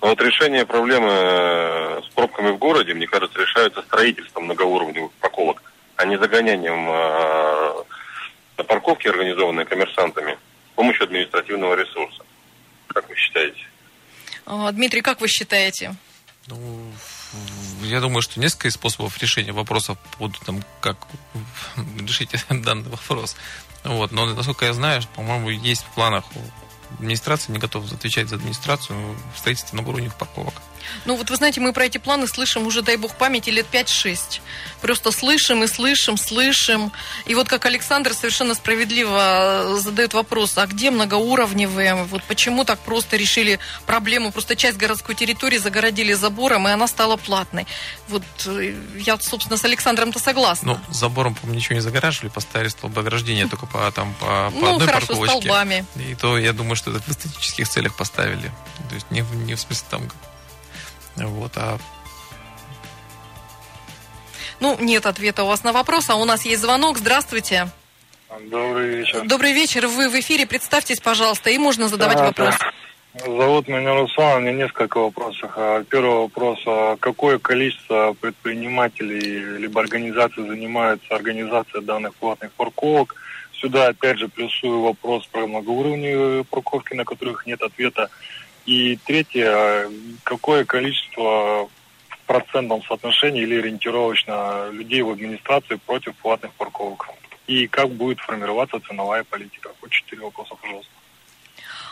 Но 0.00 0.08
вот 0.08 0.20
решение 0.20 0.66
проблемы 0.66 1.10
э, 1.10 2.00
с 2.04 2.14
пробками 2.14 2.50
в 2.50 2.58
городе, 2.58 2.94
мне 2.94 3.06
кажется, 3.06 3.38
решается 3.40 3.82
строительством 3.82 4.44
многоуровневых 4.44 5.12
парковок, 5.20 5.62
а 5.96 6.04
не 6.04 6.18
загонянием 6.18 6.88
э, 6.90 7.84
на 8.58 8.64
парковки, 8.64 9.08
организованные 9.08 9.64
коммерсантами, 9.64 10.32
с 10.72 10.74
помощью 10.74 11.04
административного 11.04 11.74
ресурса. 11.74 12.24
Как 12.88 13.08
вы 13.08 13.14
считаете? 13.14 13.60
А, 14.44 14.70
Дмитрий, 14.72 15.02
как 15.02 15.20
вы 15.20 15.28
считаете? 15.28 15.94
Ну, 16.48 16.92
я 17.82 18.00
думаю, 18.00 18.22
что 18.22 18.40
несколько 18.40 18.70
способов 18.70 19.18
решения 19.18 19.52
вопросов 19.52 19.98
будут 20.18 20.40
там, 20.40 20.62
как 20.80 20.96
решить 21.98 22.30
данный 22.48 22.90
вопрос. 22.90 23.36
Вот. 23.84 24.12
Но, 24.12 24.26
насколько 24.26 24.64
я 24.64 24.72
знаю, 24.72 25.02
по-моему, 25.14 25.50
есть 25.50 25.82
в 25.82 25.94
планах 25.94 26.24
у 26.90 26.94
администрации, 26.94 27.52
не 27.52 27.58
готов 27.58 27.90
отвечать 27.92 28.28
за 28.28 28.36
администрацию, 28.36 28.98
в 29.34 29.38
строительстве 29.38 29.76
многоуровневых 29.76 30.16
парковок. 30.16 30.54
Ну 31.04 31.16
вот 31.16 31.30
вы 31.30 31.36
знаете, 31.36 31.60
мы 31.60 31.72
про 31.72 31.86
эти 31.86 31.98
планы 31.98 32.28
слышим 32.28 32.64
уже, 32.64 32.80
дай 32.80 32.96
бог 32.96 33.16
памяти, 33.16 33.50
лет 33.50 33.66
5-6. 33.72 34.40
Просто 34.80 35.10
слышим 35.10 35.64
и 35.64 35.66
слышим, 35.66 36.16
слышим. 36.16 36.92
И 37.24 37.34
вот 37.34 37.48
как 37.48 37.66
Александр 37.66 38.14
совершенно 38.14 38.54
справедливо 38.54 39.74
э, 39.74 39.78
задает 39.80 40.14
вопрос, 40.14 40.56
а 40.56 40.66
где 40.66 40.92
многоуровневые? 40.92 42.04
Вот 42.04 42.22
почему 42.22 42.64
так 42.64 42.78
просто 42.78 43.16
решили 43.16 43.58
проблему? 43.84 44.30
Просто 44.30 44.54
часть 44.54 44.76
городской 44.78 45.16
территории 45.16 45.58
загородили 45.58 46.12
забором, 46.12 46.68
и 46.68 46.70
она 46.70 46.86
стала 46.86 47.16
платной. 47.16 47.66
Вот 48.08 48.22
э, 48.46 48.74
я, 48.98 49.18
собственно, 49.18 49.56
с 49.56 49.64
Александром-то 49.64 50.20
согласна. 50.20 50.74
Ну, 50.86 50.94
забором, 50.94 51.34
по-моему, 51.34 51.58
ничего 51.58 51.74
не 51.74 51.80
загораживали, 51.80 52.28
поставили 52.28 52.68
столбы 52.68 53.00
ограждения 53.00 53.48
только 53.48 53.66
по, 53.66 53.90
там, 53.90 54.14
по, 54.20 54.26
по 54.26 54.52
Ну, 54.54 54.72
одной 54.74 54.86
хорошо, 54.86 55.06
парковочке. 55.08 55.40
столбами. 55.40 55.84
И 55.96 56.14
то, 56.14 56.38
я 56.38 56.52
думаю, 56.52 56.75
что 56.76 56.90
это 56.90 57.00
в 57.00 57.08
эстетических 57.08 57.68
целях 57.68 57.96
поставили. 57.96 58.50
То 58.88 58.94
есть 58.94 59.10
не, 59.10 59.22
в- 59.22 59.34
не 59.34 59.54
в 59.54 59.60
смысле 59.60 59.86
там... 59.90 60.02
Вот, 61.16 61.52
а 61.56 61.78
Ну, 64.60 64.76
нет 64.80 65.06
ответа 65.06 65.44
у 65.44 65.46
вас 65.48 65.64
на 65.64 65.72
вопрос, 65.72 66.08
а 66.10 66.16
у 66.16 66.24
нас 66.24 66.44
есть 66.44 66.62
звонок. 66.62 66.98
Здравствуйте. 66.98 67.68
Добрый 68.50 68.88
вечер. 68.98 69.22
Добрый 69.26 69.52
вечер. 69.52 69.86
Вы 69.86 70.08
в 70.08 70.14
эфире. 70.20 70.46
Представьтесь, 70.46 71.00
пожалуйста, 71.00 71.50
и 71.50 71.58
можно 71.58 71.88
задавать 71.88 72.18
А, 72.18 72.24
вопрос. 72.26 72.54
да. 72.58 72.70
Зовут 73.24 73.66
меня 73.68 73.94
Руслан, 73.94 74.36
у 74.36 74.40
меня 74.40 74.52
несколько 74.64 74.98
вопросов. 74.98 75.50
А, 75.56 75.82
Первый 75.84 76.18
вопрос, 76.20 76.58
а 76.66 76.96
какое 76.96 77.38
количество 77.38 78.14
предпринимателей 78.20 79.56
либо 79.58 79.80
организаций 79.80 80.46
занимаются 80.46 81.14
организацией 81.14 81.82
данных 81.82 82.14
платных 82.16 82.52
парковок? 82.52 83.14
Сюда 83.60 83.88
опять 83.88 84.18
же 84.18 84.28
плюсую 84.28 84.82
вопрос 84.82 85.26
про 85.26 85.46
многоуровневые 85.46 86.44
парковки, 86.44 86.94
на 86.94 87.04
которых 87.04 87.46
нет 87.46 87.62
ответа. 87.62 88.10
И 88.66 88.98
третье, 89.06 89.48
а, 89.48 89.92
какое 90.24 90.64
количество 90.64 91.68
в 92.08 92.18
процентном 92.26 92.82
соотношении 92.82 93.42
или 93.42 93.58
ориентировочно 93.58 94.68
людей 94.72 95.02
в 95.02 95.10
администрации 95.10 95.76
против 95.86 96.14
платных 96.16 96.52
парковок? 96.52 97.08
И 97.46 97.66
как 97.68 97.90
будет 97.90 98.18
формироваться 98.20 98.80
ценовая 98.86 99.24
политика? 99.24 99.70
Вот 99.80 99.90
четыре 99.90 100.22
вопроса, 100.22 100.54
пожалуйста. 100.60 100.95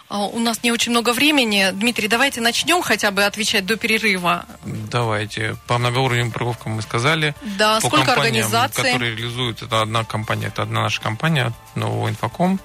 А, 0.09 0.27
У 0.27 0.38
нас 0.38 0.62
не 0.62 0.71
очень 0.71 0.93
много 0.93 1.12
времени. 1.12 1.71
Дмитрий, 1.73 2.09
давайте 2.09 2.40
начнем 2.40 2.83
хотя 2.83 3.11
бы 3.11 3.25
отвечать 3.25 3.67
до 3.67 3.77
перерыва. 3.77 4.45
давайте. 4.64 5.57
По 5.67 5.79
многоуровневым 5.79 6.31
парковкам 6.33 6.73
мы 6.73 6.83
сказали. 6.83 7.35
Да, 7.59 7.81
По 7.81 7.88
сколько 7.88 8.12
организаций? 8.12 8.85
которые 8.85 9.14
реализуют, 9.17 9.62
это 9.62 9.81
одна 9.83 10.05
компания, 10.05 10.49
это 10.49 10.62
одна 10.62 10.83
наша 10.83 11.01
компания, 11.01 11.53
нового 11.75 12.09
инфоком. 12.09 12.61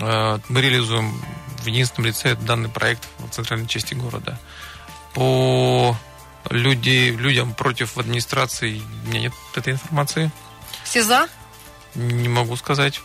Э, 0.00 0.38
Мы 0.48 0.60
реализуем 0.60 1.20
в 1.62 1.66
единственном 1.66 2.06
лице 2.08 2.34
данный 2.36 2.68
проект 2.68 3.06
в 3.18 3.28
центральной 3.30 3.66
части 3.66 3.94
города. 3.94 4.38
По 5.14 5.96
люди, 6.50 7.14
людям 7.18 7.54
против 7.54 7.98
администрации 7.98 8.82
у 9.04 9.08
меня 9.08 9.20
нет 9.22 9.32
этой 9.56 9.72
информации. 9.72 10.30
Все 10.84 11.02
за? 11.02 11.28
Не 11.94 12.28
могу 12.28 12.56
сказать. 12.56 13.00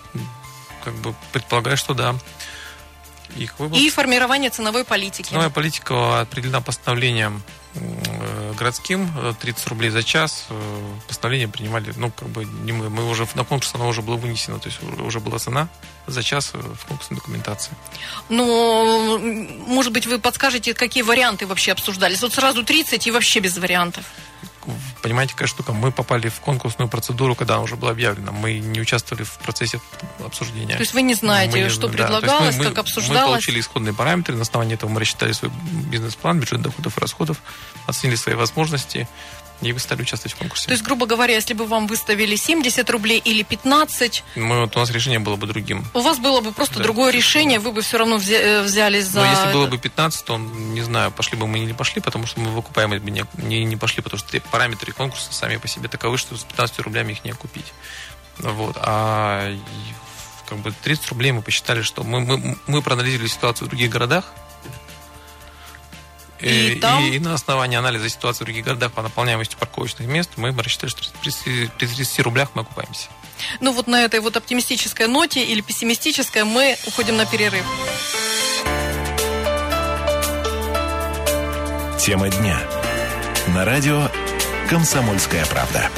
Как 0.83 0.93
бы 0.95 1.15
предполагаю, 1.33 1.77
что 1.77 1.93
да. 1.95 2.15
И 3.37 3.47
какой 3.47 3.67
был 3.69 3.77
И 3.77 3.89
формирование 3.89 4.49
ценовой 4.49 4.83
политики. 4.83 5.29
Ценовая 5.29 5.49
политика 5.49 6.21
определена 6.21 6.61
постановлением 6.61 7.43
э, 7.73 8.53
городским, 8.57 9.11
э, 9.17 9.33
30 9.39 9.67
рублей 9.67 9.89
за 9.89 10.03
час. 10.03 10.45
Э, 10.49 10.95
Постановление 11.07 11.47
принимали, 11.47 11.93
ну, 11.95 12.11
как 12.11 12.29
бы 12.29 12.45
не 12.45 12.71
мы, 12.71 12.89
мы 12.89 13.09
уже 13.09 13.27
на 13.35 13.43
конкурс 13.43 13.73
оно 13.75 13.87
уже 13.87 14.01
было 14.01 14.15
вынесено, 14.15 14.59
то 14.59 14.69
есть 14.69 14.79
уже 14.81 15.19
была 15.19 15.39
цена 15.39 15.67
за 16.07 16.23
час 16.23 16.51
э, 16.53 16.57
в 16.57 16.85
конкурсной 16.85 17.19
документации. 17.19 17.73
М, 18.29 19.63
может 19.67 19.91
быть, 19.91 20.05
вы 20.05 20.19
подскажете, 20.19 20.73
какие 20.73 21.03
варианты 21.03 21.45
вообще 21.45 21.71
обсуждались? 21.71 22.21
Вот 22.21 22.33
сразу 22.33 22.63
30 22.63 23.07
и 23.07 23.11
вообще 23.11 23.39
без 23.39 23.57
вариантов. 23.57 24.05
Понимаете, 25.05 25.33
какая 25.33 25.45
штука? 25.47 25.71
Мы 25.71 25.91
попали 25.91 26.29
в 26.29 26.39
конкурсную 26.39 26.89
процедуру, 26.89 27.35
когда 27.35 27.53
она 27.53 27.61
уже 27.63 27.75
была 27.75 27.91
объявлена. 27.91 28.31
Мы 28.31 28.57
не 28.57 28.81
участвовали 28.81 29.23
в 29.23 29.37
процессе 29.37 29.79
обсуждения. 30.25 30.73
То 30.73 30.79
есть 30.79 30.95
вы 30.95 31.03
не 31.03 31.13
знаете, 31.13 31.61
Мы 31.63 31.69
что 31.69 31.87
да, 31.87 31.93
предлагалось, 31.93 32.55
мы- 32.57 32.63
мы- 32.63 32.69
как 32.71 32.79
обсуждалось? 32.79 33.21
Мы 33.21 33.27
получили 33.27 33.59
исходные 33.59 33.93
параметры, 33.93 34.35
на 34.35 34.41
основании 34.41 34.73
этого 34.73 34.89
мы 34.89 34.99
рассчитали 34.99 35.31
свой 35.33 35.51
бизнес-план, 35.91 36.39
бюджет 36.39 36.59
доходов 36.63 36.97
и 36.97 37.01
расходов, 37.01 37.37
оценили 37.85 38.15
свои 38.15 38.33
возможности 38.33 39.07
и 39.61 39.71
вы 39.71 39.79
стали 39.79 40.01
участвовать 40.01 40.33
в 40.33 40.37
конкурсе. 40.37 40.65
То 40.67 40.71
есть, 40.71 40.83
грубо 40.83 41.05
говоря, 41.05 41.33
если 41.33 41.53
бы 41.53 41.65
вам 41.65 41.87
выставили 41.87 42.35
70 42.35 42.89
рублей 42.89 43.21
или 43.23 43.43
15, 43.43 44.23
Мы, 44.35 44.61
вот 44.61 44.75
у 44.75 44.79
нас 44.79 44.89
решение 44.91 45.19
было 45.19 45.35
бы 45.35 45.47
другим. 45.47 45.85
у 45.93 46.01
вас 46.01 46.19
было 46.19 46.41
бы 46.41 46.51
просто 46.51 46.77
Да, 46.77 46.83
другое 46.83 47.11
решение, 47.11 47.59
вы 47.59 47.71
бы 47.71 47.81
все 47.81 47.97
равно 47.97 48.17
э, 48.17 48.61
взялись 48.61 49.05
за... 49.05 49.21
Но 49.21 49.25
если 49.25 49.53
было 49.53 49.67
бы 49.67 49.77
15, 49.77 50.25
то, 50.25 50.37
не 50.37 50.81
знаю, 50.81 51.11
пошли 51.11 51.37
бы 51.37 51.47
мы 51.47 51.59
или 51.59 51.65
не 51.67 51.73
пошли, 51.73 52.01
потому 52.01 52.27
что 52.27 52.39
мы 52.39 52.51
выкупаемые 52.51 52.99
бы 52.99 53.11
не, 53.11 53.25
не, 53.37 53.63
не 53.63 53.77
пошли, 53.77 54.03
потому 54.03 54.19
что 54.19 54.39
параметры 54.51 54.91
конкурса 54.91 55.33
сами 55.33 55.57
по 55.57 55.67
себе 55.67 55.87
таковы, 55.87 56.17
что 56.17 56.35
с 56.37 56.43
15 56.43 56.79
рублями 56.79 57.13
их 57.13 57.23
не 57.23 57.31
окупить. 57.31 57.73
Вот. 58.39 58.75
А 58.79 59.55
как 60.47 60.59
бы 60.59 60.71
30 60.71 61.09
рублей 61.09 61.31
мы 61.31 61.41
посчитали, 61.41 61.81
что 61.81 62.03
мы, 62.03 62.19
мы, 62.21 62.57
мы 62.67 62.81
проанализировали 62.81 63.27
ситуацию 63.27 63.67
в 63.67 63.69
других 63.69 63.89
городах, 63.89 64.25
И 66.39 66.75
там? 66.81 67.03
и 67.03 67.17
на 67.19 67.33
основании 67.33 67.77
анализа 67.77 68.09
ситуации 68.09 68.43
в 68.43 68.45
других 68.45 68.65
городах 68.65 68.91
по 68.91 69.01
наполняемости 69.01 69.55
парковочных 69.55 70.07
мест 70.07 70.31
мы 70.35 70.51
рассчитали, 70.51 70.89
что 70.89 71.03
при 71.21 71.31
30 71.31 71.71
при 71.73 71.87
30 71.87 72.19
рублях 72.19 72.49
мы 72.53 72.63
окупаемся. 72.63 73.07
Ну 73.59 73.71
вот 73.71 73.87
на 73.87 74.03
этой 74.03 74.19
вот 74.19 74.37
оптимистической 74.37 75.07
ноте 75.07 75.43
или 75.43 75.61
пессимистической 75.61 76.43
мы 76.43 76.77
уходим 76.87 77.17
на 77.17 77.25
перерыв. 77.25 77.65
Тема 81.99 82.29
дня. 82.29 82.59
На 83.47 83.65
радио 83.65 84.09
«Комсомольская 84.69 85.45
правда». 85.45 85.89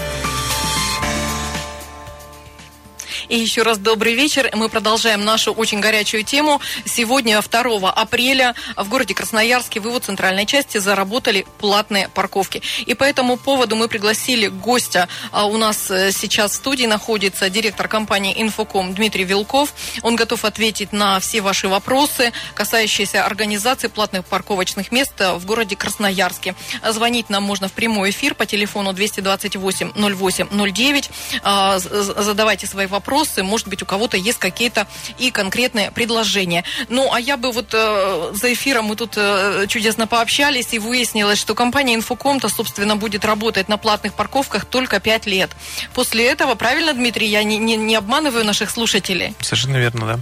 И 3.29 3.37
еще 3.37 3.63
раз 3.63 3.77
добрый 3.77 4.13
вечер. 4.13 4.49
Мы 4.53 4.69
продолжаем 4.69 5.25
нашу 5.25 5.51
очень 5.51 5.81
горячую 5.81 6.23
тему. 6.23 6.61
Сегодня, 6.85 7.41
2 7.41 7.91
апреля, 7.91 8.55
в 8.77 8.87
городе 8.87 9.13
Красноярске 9.13 9.81
в 9.81 9.85
его 9.85 9.99
центральной 9.99 10.45
части 10.45 10.77
заработали 10.77 11.45
платные 11.59 12.07
парковки. 12.07 12.61
И 12.85 12.93
по 12.93 13.03
этому 13.03 13.35
поводу 13.35 13.75
мы 13.75 13.89
пригласили 13.89 14.47
гостя. 14.47 15.09
А 15.31 15.45
У 15.45 15.57
нас 15.57 15.91
э, 15.91 16.11
сейчас 16.13 16.51
в 16.51 16.55
студии 16.55 16.85
находится 16.85 17.49
директор 17.49 17.89
компании 17.89 18.33
«Инфоком» 18.41 18.93
Дмитрий 18.93 19.25
Вилков. 19.25 19.73
Он 20.03 20.15
готов 20.15 20.45
ответить 20.45 20.93
на 20.93 21.19
все 21.19 21.41
ваши 21.41 21.67
вопросы, 21.67 22.31
касающиеся 22.53 23.25
организации 23.25 23.87
платных 23.89 24.23
парковочных 24.25 24.91
мест 24.93 25.13
в 25.19 25.45
городе 25.45 25.75
Красноярске. 25.75 26.55
Звонить 26.89 27.29
нам 27.29 27.43
можно 27.43 27.67
в 27.67 27.73
прямой 27.73 28.11
эфир 28.11 28.35
по 28.35 28.45
телефону 28.45 28.93
228 28.93 29.91
08 29.95 30.47
09. 30.49 31.09
А, 31.43 31.79
з- 31.79 32.03
з- 32.03 32.23
Задавайте 32.23 32.67
свои 32.67 32.85
вопросы. 32.85 33.16
Вопросы. 33.17 33.43
Может 33.43 33.67
быть, 33.67 33.81
у 33.81 33.85
кого-то 33.85 34.17
есть 34.17 34.39
какие-то 34.39 34.87
и 35.17 35.31
конкретные 35.31 35.91
предложения. 35.91 36.63
Ну, 36.89 37.11
а 37.11 37.19
я 37.19 37.37
бы 37.37 37.51
вот 37.51 37.73
э, 37.73 38.31
за 38.33 38.53
эфиром 38.53 38.85
мы 38.85 38.95
тут 38.95 39.13
э, 39.15 39.65
чудесно 39.67 40.07
пообщались 40.07 40.73
и 40.73 40.79
выяснилось, 40.79 41.39
что 41.39 41.55
компания 41.55 41.95
Инфоком-то, 41.95 42.49
собственно, 42.49 42.95
будет 42.95 43.25
работать 43.25 43.69
на 43.69 43.77
платных 43.77 44.13
парковках 44.13 44.65
только 44.65 44.99
5 44.99 45.25
лет. 45.25 45.51
После 45.93 46.25
этого, 46.25 46.55
правильно, 46.55 46.93
Дмитрий, 46.93 47.27
я 47.27 47.43
не, 47.43 47.57
не, 47.57 47.75
не 47.75 47.95
обманываю 47.95 48.45
наших 48.45 48.69
слушателей? 48.69 49.33
Совершенно 49.41 49.77
верно, 49.77 50.05
да. 50.05 50.19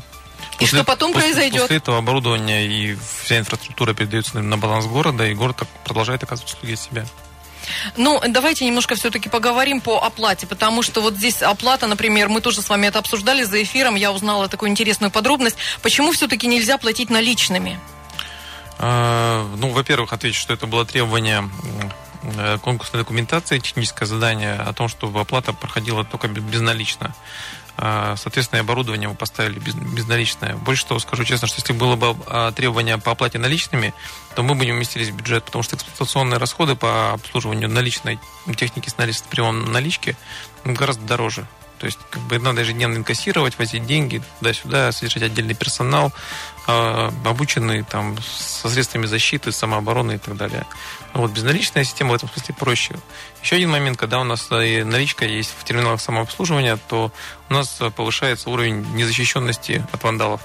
И 0.57 0.59
после, 0.59 0.77
что 0.77 0.83
потом 0.85 1.11
после, 1.11 1.29
произойдет? 1.29 1.61
После 1.61 1.77
этого 1.77 1.97
оборудование 1.97 2.65
и 2.65 2.97
вся 3.23 3.39
инфраструктура 3.39 3.93
передается 3.93 4.39
на 4.39 4.57
баланс 4.57 4.85
города, 4.85 5.25
и 5.25 5.33
город 5.33 5.63
продолжает 5.83 6.23
оказывать 6.23 6.53
услуги 6.53 6.75
себя. 6.75 7.05
Ну, 7.97 8.21
давайте 8.27 8.65
немножко 8.65 8.95
все-таки 8.95 9.29
поговорим 9.29 9.81
по 9.81 10.03
оплате, 10.03 10.47
потому 10.47 10.81
что 10.81 11.01
вот 11.01 11.15
здесь 11.15 11.41
оплата, 11.41 11.87
например, 11.87 12.29
мы 12.29 12.41
тоже 12.41 12.61
с 12.61 12.69
вами 12.69 12.87
это 12.87 12.99
обсуждали 12.99 13.43
за 13.43 13.61
эфиром, 13.63 13.95
я 13.95 14.11
узнала 14.11 14.47
такую 14.47 14.69
интересную 14.69 15.11
подробность. 15.11 15.57
Почему 15.81 16.11
все-таки 16.11 16.47
нельзя 16.47 16.77
платить 16.77 17.09
наличными? 17.09 17.79
А, 18.77 19.47
ну, 19.57 19.69
во-первых, 19.69 20.13
отвечу, 20.13 20.39
что 20.39 20.53
это 20.53 20.67
было 20.67 20.85
требование 20.85 21.49
э, 22.37 22.57
конкурсной 22.59 23.03
документации, 23.03 23.59
техническое 23.59 24.05
задание 24.05 24.55
о 24.55 24.73
том, 24.73 24.89
чтобы 24.89 25.19
оплата 25.19 25.53
проходила 25.53 26.03
только 26.03 26.27
безналично. 26.27 27.15
А, 27.77 28.15
соответственно, 28.15 28.61
оборудование 28.61 29.09
мы 29.09 29.15
поставили 29.15 29.59
без, 29.59 29.75
безналичное. 29.75 30.55
Больше 30.55 30.85
того, 30.85 30.99
скажу 30.99 31.23
честно, 31.25 31.47
что 31.47 31.59
если 31.59 31.73
было 31.73 31.95
бы 31.95 32.15
а, 32.27 32.51
требование 32.51 32.97
по 32.97 33.11
оплате 33.11 33.37
наличными, 33.37 33.93
то 34.35 34.43
мы 34.43 34.55
бы 34.55 34.65
не 34.65 34.71
уместились 34.71 35.09
в 35.09 35.15
бюджет, 35.15 35.43
потому 35.43 35.63
что 35.63 35.75
эксплуатационные 35.75 36.37
расходы 36.37 36.75
по 36.75 37.13
обслуживанию 37.13 37.69
наличной 37.69 38.19
техники 38.55 38.89
с 38.89 39.21
приемом 39.21 39.71
налички 39.71 40.15
гораздо 40.63 41.05
дороже. 41.05 41.47
То 41.79 41.85
есть 41.85 41.99
как 42.09 42.21
бы 42.23 42.39
надо 42.39 42.61
ежедневно 42.61 42.97
инкассировать, 42.97 43.57
возить 43.57 43.85
деньги 43.85 44.21
туда-сюда, 44.39 44.91
содержать 44.91 45.23
отдельный 45.23 45.55
персонал, 45.55 46.13
э, 46.67 47.11
обученный 47.25 47.83
там 47.83 48.17
со 48.21 48.69
средствами 48.69 49.05
защиты, 49.05 49.51
самообороны 49.51 50.13
и 50.13 50.17
так 50.17 50.37
далее. 50.37 50.65
Но 51.13 51.21
вот 51.21 51.31
безналичная 51.31 51.83
система 51.83 52.11
в 52.11 52.15
этом 52.15 52.29
смысле 52.29 52.55
проще. 52.55 52.95
Еще 53.43 53.55
один 53.57 53.71
момент, 53.71 53.97
когда 53.97 54.19
у 54.19 54.23
нас 54.23 54.49
наличка 54.49 55.25
есть 55.25 55.53
в 55.57 55.63
терминалах 55.63 56.01
самообслуживания, 56.01 56.77
то 56.87 57.11
у 57.49 57.53
нас 57.53 57.79
повышается 57.95 58.49
уровень 58.49 58.85
незащищенности 58.95 59.85
от 59.91 60.03
вандалов. 60.03 60.41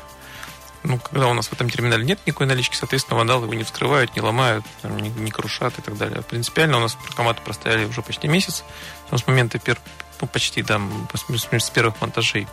Ну, 0.83 0.99
когда 0.99 1.29
у 1.29 1.35
нас 1.35 1.49
в 1.49 1.53
этом 1.53 1.69
терминале 1.69 2.05
нет 2.05 2.21
никакой 2.27 2.47
налички, 2.47 2.75
соответственно, 2.75 3.19
вандалы 3.19 3.45
его 3.45 3.55
не 3.55 3.65
вскрывают, 3.65 4.15
не 4.17 4.23
ломают, 4.23 4.65
не, 4.83 5.11
не 5.11 5.31
крушат 5.31 5.79
и 5.79 5.83
так 5.83 5.97
далее. 5.99 6.23
Принципиально 6.23 6.79
у 6.79 6.81
нас 6.81 6.95
паркоматы 6.95 7.43
простояли 7.43 7.85
уже 7.85 8.01
почти 8.01 8.29
месяц. 8.29 8.65
с 9.11 9.27
момента 9.27 9.59
пер 9.59 9.79
ну, 10.21 10.27
почти 10.27 10.63
там, 10.63 11.09
с 11.33 11.71
первых 11.71 12.01
монтажей. 12.01 12.47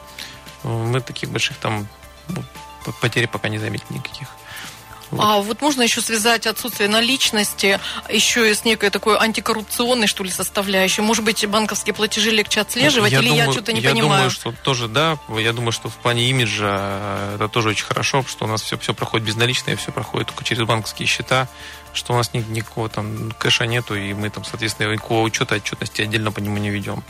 Мы 0.64 1.02
таких 1.02 1.30
больших 1.30 1.58
там 1.58 1.88
ну, 2.30 2.44
потерь 3.02 3.28
пока 3.28 3.50
не 3.50 3.60
заметили 3.60 3.98
никаких. 3.98 4.28
Вот. 5.10 5.24
А 5.24 5.38
вот 5.40 5.62
можно 5.62 5.84
еще 5.84 6.02
связать 6.02 6.46
отсутствие 6.48 6.90
наличности 6.90 7.80
еще 8.10 8.52
и 8.52 8.54
с 8.54 8.66
некой 8.66 8.90
такой 8.90 9.18
антикоррупционной, 9.18 10.08
что 10.08 10.24
ли, 10.24 10.30
составляющей? 10.30 11.02
Может 11.02 11.24
быть, 11.24 11.46
банковские 11.46 11.94
платежи 11.94 12.30
легче 12.32 12.60
отслеживать, 12.60 13.14
я 13.14 13.20
или 13.20 13.30
думаю, 13.30 13.46
я 13.46 13.52
что-то 13.52 13.72
не 13.72 13.80
я 13.80 13.92
понимаю? 13.92 14.12
Я 14.12 14.18
думаю, 14.18 14.30
что 14.32 14.52
тоже 14.64 14.88
да. 14.90 15.18
Я 15.38 15.54
думаю, 15.54 15.72
что 15.72 15.88
в 15.88 15.96
плане 15.96 16.30
имиджа 16.30 16.78
э, 16.80 17.36
это 17.36 17.48
тоже 17.48 17.70
очень 17.70 17.86
хорошо, 17.86 18.26
что 18.28 18.46
у 18.46 18.48
нас 18.50 18.62
все, 18.62 18.78
все 18.78 18.94
проходит 18.94 19.26
безналично, 19.26 19.72
и 19.72 19.76
все 19.76 19.94
проходит 19.94 20.28
только 20.28 20.44
через 20.44 20.64
банковские 20.64 21.08
счета 21.08 21.48
что 21.94 22.14
у 22.14 22.18
нас 22.18 22.32
никакого 22.34 22.90
там 22.90 23.32
кэша 23.40 23.66
нету, 23.66 23.96
и 23.96 24.14
мы 24.14 24.30
там, 24.30 24.44
соответственно, 24.46 24.94
никакого 24.94 25.24
учета, 25.24 25.56
отчетности 25.56 26.04
отдельно 26.04 26.32
по 26.32 26.40
нему 26.40 26.58
не 26.58 26.70
ведем. 26.70 27.04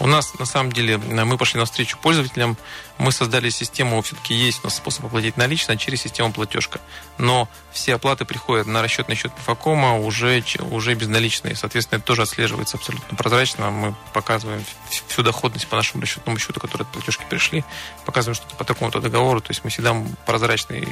У 0.00 0.08
нас, 0.08 0.36
на 0.40 0.44
самом 0.44 0.72
деле, 0.72 0.98
мы 0.98 1.38
пошли 1.38 1.60
навстречу 1.60 1.96
пользователям, 1.98 2.56
мы 2.98 3.12
создали 3.12 3.48
систему, 3.48 4.02
все-таки 4.02 4.34
есть 4.34 4.60
у 4.62 4.66
нас 4.66 4.76
способ 4.76 5.06
оплатить 5.06 5.36
налично 5.36 5.76
через 5.76 6.02
систему 6.02 6.32
платежка. 6.32 6.80
Но 7.16 7.48
все 7.72 7.94
оплаты 7.94 8.24
приходят 8.24 8.66
на 8.66 8.82
расчетный 8.82 9.14
счет 9.14 9.30
Факома 9.44 9.98
уже, 9.98 10.42
уже 10.70 10.94
безналичные. 10.94 11.54
Соответственно, 11.54 11.98
это 11.98 12.06
тоже 12.06 12.22
отслеживается 12.22 12.76
абсолютно 12.76 13.16
прозрачно. 13.16 13.70
Мы 13.70 13.94
показываем 14.12 14.64
всю 15.08 15.22
доходность 15.22 15.68
по 15.68 15.76
нашему 15.76 16.02
расчетному 16.02 16.38
счету, 16.38 16.58
который 16.58 16.82
от 16.82 16.88
платежки 16.92 17.24
пришли. 17.30 17.64
Показываем, 18.04 18.34
что 18.34 18.46
это 18.46 18.56
по 18.56 18.64
такому-то 18.64 19.00
договору. 19.00 19.40
То 19.40 19.52
есть 19.52 19.62
мы 19.62 19.70
всегда 19.70 19.94
прозрачны 20.26 20.88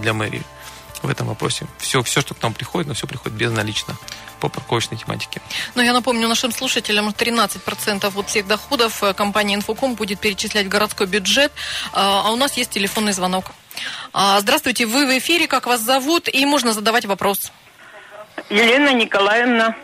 для 0.00 0.14
мэрии 0.14 0.42
в 1.02 1.08
этом 1.08 1.28
вопросе. 1.28 1.66
Все, 1.78 2.02
все, 2.02 2.20
что 2.20 2.34
к 2.34 2.42
нам 2.42 2.54
приходит, 2.54 2.88
но 2.88 2.94
все 2.94 3.06
приходит 3.06 3.36
безналично 3.36 3.96
по 4.42 4.48
парковочной 4.48 4.98
тематике. 4.98 5.40
Но 5.76 5.82
я 5.82 5.92
напомню 5.92 6.26
нашим 6.26 6.50
слушателям, 6.50 7.08
13% 7.10 8.18
от 8.18 8.28
всех 8.28 8.48
доходов 8.48 9.00
э, 9.04 9.14
компания 9.14 9.54
Инфоком 9.54 9.94
будет 9.94 10.18
перечислять 10.18 10.66
в 10.66 10.68
городской 10.68 11.06
бюджет, 11.06 11.52
а, 11.92 12.22
а 12.26 12.32
у 12.32 12.36
нас 12.36 12.56
есть 12.56 12.70
телефонный 12.70 13.12
звонок. 13.12 13.44
А, 14.12 14.40
здравствуйте, 14.40 14.86
вы 14.86 15.06
в 15.06 15.16
эфире, 15.18 15.46
как 15.46 15.66
вас 15.66 15.80
зовут, 15.80 16.28
и 16.28 16.44
можно 16.44 16.72
задавать 16.72 17.04
вопрос. 17.04 17.52
Елена 18.50 18.92
Николаевна. 18.92 19.76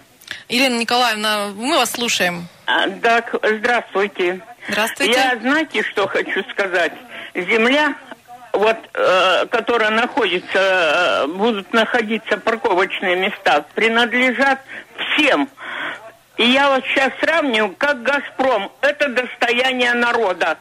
Елена 0.49 0.77
Николаевна, 0.77 1.53
мы 1.55 1.77
вас 1.77 1.93
слушаем. 1.93 2.49
А, 2.67 2.91
так, 2.91 3.35
здравствуйте. 3.43 4.41
Здравствуйте. 4.69 5.13
Я, 5.13 5.39
знаете, 5.41 5.85
что 5.85 6.09
хочу 6.09 6.43
сказать? 6.51 6.93
Земля 7.35 7.95
вот, 8.53 8.77
э, 8.95 9.47
которая 9.51 9.91
находится, 9.91 10.59
э, 10.59 11.27
будут 11.27 11.73
находиться 11.73 12.37
парковочные 12.39 13.17
места, 13.17 13.65
принадлежат 13.75 14.61
всем. 14.99 15.49
И 16.39 16.45
я 16.45 16.71
вот 16.71 16.85
сейчас 16.85 17.13
сравниваю, 17.21 17.75
как 17.77 18.03
«Газпром»– 18.05 18.71
это 18.81 19.09
достояние 19.09 19.93
народа. 19.95 20.57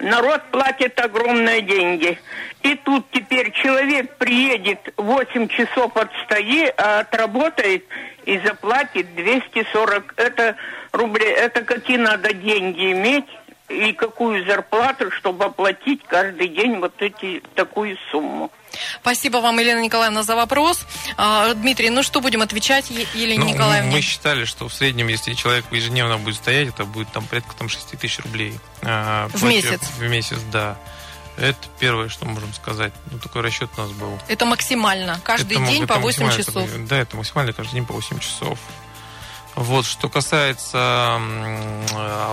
Народ 0.00 0.42
платит 0.50 0.98
огромные 0.98 1.62
деньги. 1.62 2.18
И 2.62 2.74
тут 2.74 3.06
теперь 3.12 3.52
человек 3.52 4.16
приедет 4.16 4.92
8 4.96 5.46
часов 5.46 5.96
отстоит, 5.96 6.74
а 6.76 7.00
отработает 7.00 7.84
и 8.24 8.36
заплатит 8.40 9.14
240 9.14 10.14
это 10.16 10.56
рублей. 10.90 11.30
Это 11.30 11.62
какие 11.62 11.98
надо 11.98 12.34
деньги 12.34 12.90
иметь? 12.90 13.26
И 13.72 13.92
какую 13.92 14.44
зарплату, 14.46 15.10
чтобы 15.12 15.44
оплатить 15.44 16.00
каждый 16.06 16.48
день 16.48 16.78
вот 16.78 16.94
эти 17.00 17.42
такую 17.54 17.96
сумму. 18.10 18.50
Спасибо 19.00 19.38
вам, 19.38 19.58
Елена 19.58 19.80
Николаевна, 19.80 20.22
за 20.22 20.36
вопрос. 20.36 20.86
А, 21.16 21.52
Дмитрий, 21.54 21.90
ну 21.90 22.02
что 22.02 22.20
будем 22.20 22.42
отвечать 22.42 22.90
Елене 22.90 23.44
ну, 23.44 23.50
Николаевне? 23.50 23.90
Мы 23.90 24.00
считали, 24.00 24.44
что 24.44 24.68
в 24.68 24.74
среднем, 24.74 25.08
если 25.08 25.34
человек 25.34 25.64
ежедневно 25.70 26.18
будет 26.18 26.36
стоять, 26.36 26.68
это 26.68 26.84
будет 26.84 27.08
там 27.12 27.24
порядка 27.26 27.54
там, 27.56 27.68
6 27.68 27.98
тысяч 27.98 28.18
рублей. 28.20 28.54
А, 28.82 29.28
в 29.28 29.42
месяц? 29.44 29.80
В 29.98 30.02
месяц, 30.02 30.38
да. 30.50 30.78
Это 31.36 31.58
первое, 31.78 32.08
что 32.08 32.26
можем 32.26 32.52
сказать. 32.52 32.92
Ну, 33.10 33.18
такой 33.18 33.42
расчет 33.42 33.70
у 33.76 33.80
нас 33.80 33.90
был. 33.92 34.18
Это 34.28 34.44
максимально? 34.44 35.18
Каждый 35.24 35.56
это, 35.56 35.66
день 35.66 35.84
это 35.84 35.94
по 35.94 36.00
8 36.00 36.30
часов? 36.36 36.68
Это, 36.68 36.86
да, 36.86 36.98
это 36.98 37.16
максимально 37.16 37.52
каждый 37.52 37.74
день 37.74 37.86
по 37.86 37.94
8 37.94 38.18
часов. 38.18 38.58
Вот, 39.54 39.84
что 39.84 40.08
касается 40.08 41.20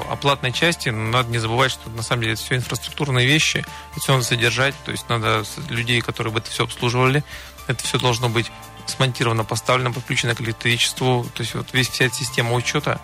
оплатной 0.09 0.53
части, 0.53 0.89
надо 0.89 1.29
не 1.29 1.37
забывать, 1.37 1.71
что 1.71 1.89
на 1.89 2.01
самом 2.01 2.21
деле 2.21 2.33
это 2.33 2.41
все 2.41 2.55
инфраструктурные 2.55 3.27
вещи, 3.27 3.65
это 3.91 3.99
все 3.99 4.13
надо 4.13 4.23
содержать, 4.23 4.73
то 4.85 4.91
есть 4.91 5.09
надо 5.09 5.43
людей, 5.67 5.99
которые 6.01 6.31
бы 6.31 6.39
это 6.39 6.49
все 6.49 6.63
обслуживали, 6.63 7.23
это 7.67 7.83
все 7.83 7.99
должно 7.99 8.29
быть 8.29 8.49
смонтировано, 8.85 9.43
поставлено, 9.43 9.91
подключено 9.91 10.33
к 10.33 10.41
электричеству, 10.41 11.29
то 11.33 11.41
есть 11.41 11.55
вот 11.55 11.67
весь 11.73 11.89
вся 11.89 12.05
эта 12.05 12.15
система 12.15 12.53
учета, 12.53 13.01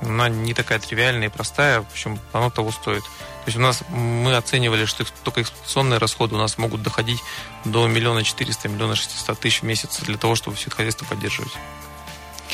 она 0.00 0.28
не 0.28 0.54
такая 0.54 0.78
тривиальная 0.78 1.28
и 1.28 1.30
простая, 1.30 1.82
в 1.82 1.90
общем, 1.90 2.18
оно 2.32 2.50
того 2.50 2.72
стоит. 2.72 3.02
То 3.02 3.44
есть 3.46 3.58
у 3.58 3.60
нас 3.60 3.82
мы 3.88 4.36
оценивали, 4.36 4.84
что 4.84 5.04
только 5.24 5.42
эксплуатационные 5.42 5.98
расходы 5.98 6.34
у 6.34 6.38
нас 6.38 6.56
могут 6.58 6.82
доходить 6.82 7.20
до 7.64 7.86
миллиона 7.86 8.22
четыреста, 8.22 8.68
миллиона 8.68 8.94
шестисот 8.94 9.40
тысяч 9.40 9.60
в 9.60 9.64
месяц 9.64 10.00
для 10.00 10.16
того, 10.16 10.34
чтобы 10.36 10.56
все 10.56 10.66
это 10.66 10.76
хозяйство 10.76 11.04
поддерживать. 11.04 11.52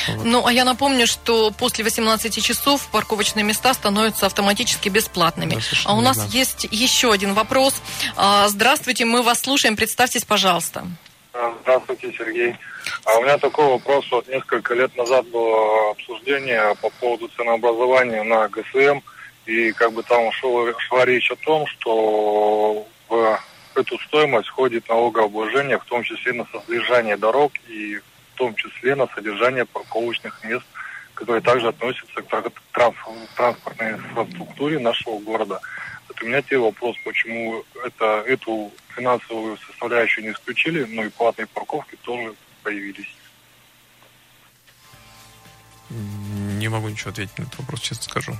Вот. 0.08 0.24
Ну, 0.24 0.46
а 0.46 0.52
я 0.52 0.64
напомню, 0.64 1.06
что 1.06 1.50
после 1.50 1.84
18 1.84 2.44
часов 2.44 2.86
парковочные 2.90 3.44
места 3.44 3.74
становятся 3.74 4.26
автоматически 4.26 4.88
бесплатными. 4.88 5.54
Да, 5.54 5.60
а 5.84 5.94
у 5.94 6.00
нас 6.00 6.16
верно. 6.16 6.30
есть 6.32 6.66
еще 6.70 7.12
один 7.12 7.34
вопрос. 7.34 7.80
А, 8.16 8.48
здравствуйте, 8.48 9.04
мы 9.04 9.22
вас 9.22 9.40
слушаем. 9.40 9.76
Представьтесь, 9.76 10.24
пожалуйста. 10.24 10.84
А, 11.32 11.52
здравствуйте, 11.62 12.12
Сергей. 12.16 12.56
А 13.04 13.18
у 13.18 13.22
меня 13.22 13.38
такой 13.38 13.66
вопрос. 13.66 14.06
Вот 14.10 14.28
несколько 14.28 14.74
лет 14.74 14.96
назад 14.96 15.26
было 15.28 15.90
обсуждение 15.90 16.74
по 16.80 16.90
поводу 16.90 17.28
ценообразования 17.36 18.22
на 18.22 18.48
ГСМ. 18.48 19.00
И 19.46 19.72
как 19.72 19.92
бы 19.92 20.02
там 20.02 20.30
шла, 20.32 20.72
шла 20.78 21.04
речь 21.04 21.30
о 21.30 21.36
том, 21.36 21.66
что 21.66 22.86
в 23.08 23.40
эту 23.74 23.98
стоимость 23.98 24.48
входит 24.48 24.88
налогообложение, 24.88 25.78
в 25.78 25.84
том 25.84 26.02
числе 26.02 26.32
на 26.32 26.46
содержание 26.46 27.16
дорог 27.16 27.52
и 27.68 28.00
в 28.34 28.36
том 28.36 28.54
числе 28.56 28.96
на 28.96 29.06
содержание 29.06 29.64
парковочных 29.64 30.42
мест, 30.44 30.64
которые 31.14 31.40
также 31.40 31.68
относятся 31.68 32.20
к 32.20 32.52
транспортной 32.72 33.92
инфраструктуре 33.92 34.78
нашего 34.80 35.20
города. 35.20 35.60
Вот 36.08 36.20
у 36.20 36.26
меня 36.26 36.42
те 36.42 36.58
вопрос, 36.58 36.96
почему 37.04 37.64
это, 37.84 38.24
эту 38.26 38.72
финансовую 38.96 39.56
составляющую 39.58 40.24
не 40.24 40.32
исключили, 40.32 40.84
но 40.84 41.04
и 41.04 41.10
платные 41.10 41.46
парковки 41.46 41.96
тоже 42.02 42.34
появились. 42.62 43.14
Не 46.64 46.70
могу 46.70 46.88
ничего 46.88 47.10
ответить 47.10 47.38
на 47.38 47.42
этот 47.42 47.58
вопрос, 47.58 47.80
честно 47.80 48.04
скажу. 48.04 48.36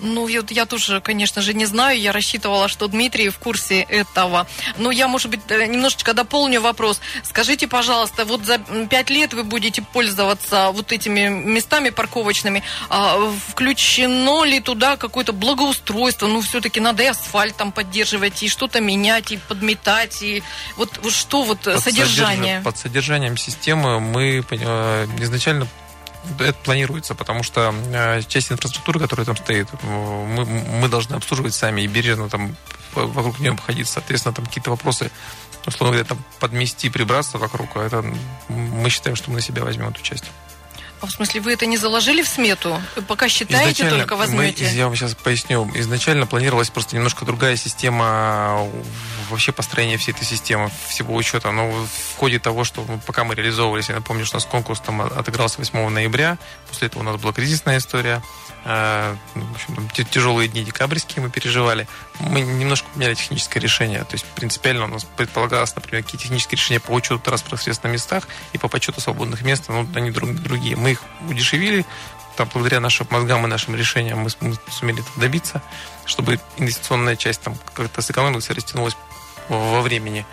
Ну, 0.00 0.28
вот 0.32 0.50
я 0.50 0.64
тоже, 0.66 1.00
конечно 1.00 1.42
же, 1.42 1.54
не 1.54 1.66
знаю. 1.66 2.00
Я 2.00 2.12
рассчитывала, 2.12 2.68
что 2.68 2.86
Дмитрий 2.86 3.28
в 3.28 3.38
курсе 3.38 3.80
этого. 3.80 4.46
Но 4.76 4.90
я, 4.90 5.08
может 5.08 5.30
быть, 5.30 5.40
э, 5.48 5.66
немножечко 5.66 6.14
дополню 6.14 6.60
вопрос. 6.60 7.00
Скажите, 7.24 7.66
пожалуйста, 7.66 8.24
вот 8.24 8.44
за 8.44 8.58
пять 8.88 9.10
лет 9.10 9.34
вы 9.34 9.42
будете 9.42 9.82
пользоваться 9.82 10.70
вот 10.70 10.92
этими 10.92 11.28
местами 11.28 11.90
парковочными. 11.90 12.62
А 12.88 13.18
включено 13.48 14.44
ли 14.44 14.60
туда 14.60 14.96
какое-то 14.96 15.32
благоустройство? 15.32 16.28
Ну, 16.28 16.40
все-таки 16.40 16.80
надо 16.80 17.02
и 17.02 17.06
асфальт 17.06 17.56
там 17.56 17.72
поддерживать, 17.72 18.42
и 18.42 18.48
что-то 18.48 18.80
менять, 18.80 19.32
и 19.32 19.36
подметать, 19.36 20.22
и 20.22 20.42
вот, 20.76 20.98
вот 21.02 21.12
что 21.12 21.42
вот 21.42 21.60
под 21.60 21.80
содержание? 21.80 22.58
Содерж... 22.58 22.64
Под 22.64 22.78
содержанием 22.78 23.36
системы 23.36 24.00
мы 24.00 24.44
э, 24.50 25.06
изначально 25.18 25.66
это 26.38 26.58
планируется, 26.64 27.14
потому 27.14 27.42
что 27.42 27.74
э, 27.92 28.22
часть 28.22 28.52
инфраструктуры, 28.52 29.00
которая 29.00 29.26
там 29.26 29.36
стоит, 29.36 29.68
мы, 29.82 30.44
мы 30.44 30.88
должны 30.88 31.14
обслуживать 31.14 31.54
сами 31.54 31.82
и 31.82 31.86
бережно 31.86 32.28
там 32.28 32.56
вокруг 32.94 33.38
нее 33.38 33.52
обходиться. 33.52 33.94
Соответственно, 33.94 34.34
там 34.34 34.46
какие-то 34.46 34.70
вопросы, 34.70 35.10
условно 35.66 35.96
говоря, 35.96 36.08
там 36.08 36.18
подмести, 36.40 36.90
прибраться 36.90 37.38
вокруг, 37.38 37.76
а 37.76 37.82
это 37.82 38.04
мы 38.48 38.90
считаем, 38.90 39.16
что 39.16 39.30
мы 39.30 39.36
на 39.36 39.42
себя 39.42 39.64
возьмем 39.64 39.88
эту 39.88 40.02
часть. 40.02 40.24
А 41.00 41.06
в 41.06 41.10
смысле, 41.10 41.40
вы 41.40 41.52
это 41.52 41.66
не 41.66 41.76
заложили 41.76 42.22
в 42.22 42.28
смету? 42.28 42.80
Пока 43.06 43.28
считаете, 43.28 43.82
Изначально 43.82 43.98
только 43.98 44.16
возьмете? 44.16 44.64
Мы, 44.64 44.70
я 44.70 44.86
вам 44.86 44.96
сейчас 44.96 45.14
поясню. 45.14 45.70
Изначально 45.74 46.26
планировалась 46.26 46.70
просто 46.70 46.96
немножко 46.96 47.24
другая 47.24 47.56
система 47.56 48.68
вообще 49.30 49.52
построения 49.52 49.96
всей 49.96 50.12
этой 50.12 50.24
системы, 50.24 50.70
всего 50.88 51.14
учета. 51.14 51.52
Но 51.52 51.70
в 51.70 52.16
ходе 52.16 52.38
того, 52.38 52.64
что 52.64 52.84
пока 53.06 53.24
мы 53.24 53.34
реализовывались, 53.34 53.88
я 53.88 53.96
напомню, 53.96 54.24
что 54.24 54.36
у 54.36 54.38
нас 54.38 54.44
конкурс 54.46 54.80
там 54.80 55.00
отыгрался 55.02 55.58
8 55.58 55.88
ноября. 55.88 56.38
После 56.68 56.88
этого 56.88 57.02
у 57.02 57.04
нас 57.04 57.20
была 57.20 57.32
кризисная 57.32 57.78
история. 57.78 58.22
А, 58.64 59.16
ну, 59.34 59.44
в 59.44 59.52
общем, 59.52 59.74
там, 59.76 59.88
тяжелые 60.10 60.48
дни 60.48 60.64
декабрьские 60.64 61.22
мы 61.22 61.30
переживали. 61.30 61.86
Мы 62.20 62.40
немножко 62.40 62.88
поменяли 62.92 63.14
техническое 63.14 63.60
решение. 63.60 64.00
То 64.00 64.14
есть 64.14 64.24
принципиально 64.34 64.84
у 64.84 64.88
нас 64.88 65.06
предполагалось, 65.16 65.74
например, 65.76 66.02
какие 66.02 66.20
технические 66.20 66.56
решения 66.56 66.80
по 66.80 66.90
учету 66.92 67.18
транспортных 67.18 67.62
средств 67.62 67.84
на 67.84 67.88
местах 67.88 68.26
и 68.52 68.58
по 68.58 68.68
подсчету 68.68 69.00
свободных 69.00 69.42
мест, 69.42 69.64
но 69.68 69.82
ну, 69.82 69.88
они 69.94 70.10
другие. 70.10 70.76
Мы 70.76 70.92
их 70.92 71.02
удешевили, 71.28 71.86
там, 72.38 72.48
благодаря 72.52 72.80
нашим 72.80 73.06
мозгам 73.10 73.44
и 73.44 73.48
нашим 73.48 73.74
решениям 73.74 74.20
мы, 74.20 74.30
мы 74.40 74.56
сумели 74.70 75.00
этого 75.00 75.20
добиться, 75.20 75.60
чтобы 76.06 76.38
инвестиционная 76.56 77.16
часть 77.16 77.40
там 77.40 77.56
как-то 77.74 78.00
сэкономилась 78.00 78.48
и 78.48 78.52
растянулась 78.52 78.96
во 79.48 79.80
времени. 79.80 80.24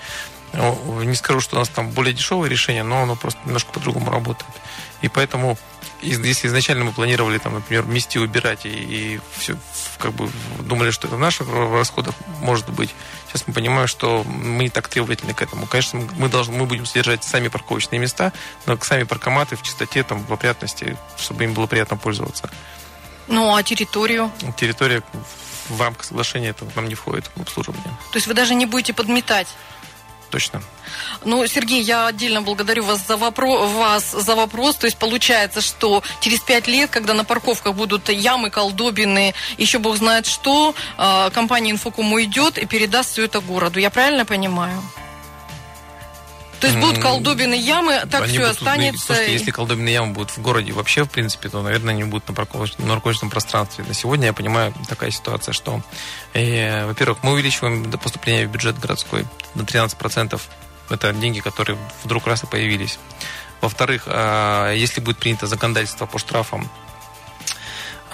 Не 0.53 1.15
скажу, 1.15 1.39
что 1.39 1.55
у 1.55 1.59
нас 1.59 1.67
там 1.67 1.89
более 1.89 2.13
дешевое 2.13 2.47
решение, 2.47 2.83
но 2.83 3.01
оно 3.01 3.15
просто 3.15 3.39
немножко 3.45 3.71
по-другому 3.71 4.11
работает. 4.11 4.51
И 5.01 5.09
поэтому 5.09 5.57
если 6.01 6.47
изначально 6.47 6.85
мы 6.85 6.91
планировали, 6.91 7.37
там, 7.37 7.53
например, 7.53 7.83
вместе 7.83 8.19
убирать 8.19 8.65
и, 8.65 8.69
и 8.69 9.19
все, 9.37 9.57
как 9.97 10.13
бы 10.13 10.29
думали, 10.59 10.91
что 10.91 11.07
это 11.07 11.15
в 11.15 11.19
наших 11.19 11.47
расходах 11.49 12.15
может 12.41 12.69
быть, 12.69 12.93
сейчас 13.27 13.47
мы 13.47 13.53
понимаем, 13.53 13.87
что 13.87 14.23
мы 14.23 14.63
не 14.63 14.69
так 14.69 14.87
требовательны 14.87 15.33
к 15.33 15.41
этому. 15.41 15.65
Конечно, 15.65 16.01
мы, 16.17 16.29
должны, 16.29 16.55
мы 16.55 16.65
будем 16.65 16.85
содержать 16.85 17.23
сами 17.23 17.47
парковочные 17.47 17.99
места, 17.99 18.33
но 18.65 18.77
сами 18.81 19.03
паркоматы 19.03 19.55
в 19.55 19.63
чистоте, 19.63 20.03
там, 20.03 20.23
в 20.23 20.33
опрятности, 20.33 20.97
чтобы 21.17 21.43
им 21.43 21.53
было 21.53 21.67
приятно 21.67 21.97
пользоваться. 21.97 22.49
Ну, 23.27 23.55
а 23.55 23.63
территорию? 23.63 24.31
Территория 24.57 25.01
в 25.69 25.81
рамках 25.81 26.05
соглашения 26.05 26.49
это 26.49 26.65
нам 26.75 26.87
не 26.87 26.95
входит 26.95 27.29
в 27.35 27.41
обслуживание. 27.41 27.97
То 28.11 28.17
есть 28.17 28.27
вы 28.27 28.33
даже 28.33 28.53
не 28.53 28.65
будете 28.65 28.93
подметать? 28.93 29.47
Точно. 30.29 30.61
Ну, 31.23 31.45
Сергей, 31.47 31.81
я 31.81 32.07
отдельно 32.07 32.41
благодарю 32.41 32.83
вас 32.83 33.05
за, 33.07 33.15
вопро- 33.15 33.67
вас 33.67 34.11
за 34.11 34.35
вопрос. 34.35 34.75
То 34.75 34.85
есть 34.85 34.97
получается, 34.97 35.61
что 35.61 36.03
через 36.19 36.39
пять 36.39 36.67
лет, 36.67 36.89
когда 36.89 37.13
на 37.13 37.23
парковках 37.23 37.73
будут 37.73 38.09
ямы, 38.09 38.49
колдобины, 38.49 39.33
еще 39.57 39.79
бог 39.79 39.97
знает 39.97 40.25
что, 40.25 40.75
а, 40.97 41.29
компания 41.31 41.71
Инфокум 41.71 42.13
уйдет 42.13 42.57
и 42.57 42.65
передаст 42.65 43.11
все 43.11 43.25
это 43.25 43.39
городу. 43.39 43.79
Я 43.79 43.89
правильно 43.89 44.25
понимаю? 44.25 44.81
То 46.65 46.71
есть 46.71 46.79
будут 46.79 47.01
колдобины 47.01 47.53
ямы, 47.53 48.01
так 48.09 48.23
они 48.23 48.33
все 48.33 48.39
будут, 48.39 48.57
останется. 48.57 49.05
Слушайте, 49.05 49.33
если 49.33 49.51
колдобины 49.51 49.89
ямы 49.89 50.13
будут 50.13 50.31
в 50.31 50.41
городе 50.41 50.71
вообще, 50.71 51.03
в 51.03 51.09
принципе, 51.09 51.49
то, 51.49 51.61
наверное, 51.61 51.93
они 51.93 52.03
будут 52.03 52.27
на 52.27 52.33
парковочном, 52.33 52.87
на 52.87 52.93
парковочном 52.95 53.29
пространстве. 53.29 53.85
На 53.87 53.93
сегодня 53.93 54.27
я 54.27 54.33
понимаю 54.33 54.73
такая 54.89 55.11
ситуация, 55.11 55.53
что, 55.53 55.81
э, 56.33 56.87
во-первых, 56.87 57.19
мы 57.21 57.33
увеличиваем 57.33 57.91
поступление 57.91 58.47
в 58.47 58.51
бюджет 58.51 58.79
городской 58.79 59.25
на 59.53 59.63
13%. 59.63 60.41
Это 60.89 61.13
деньги, 61.13 61.39
которые 61.39 61.77
вдруг 62.03 62.25
раз 62.25 62.43
и 62.43 62.47
появились. 62.47 62.97
Во-вторых, 63.61 64.03
э, 64.07 64.73
если 64.75 65.01
будет 65.01 65.17
принято 65.17 65.47
законодательство 65.47 66.05
по 66.07 66.17
штрафам 66.17 66.69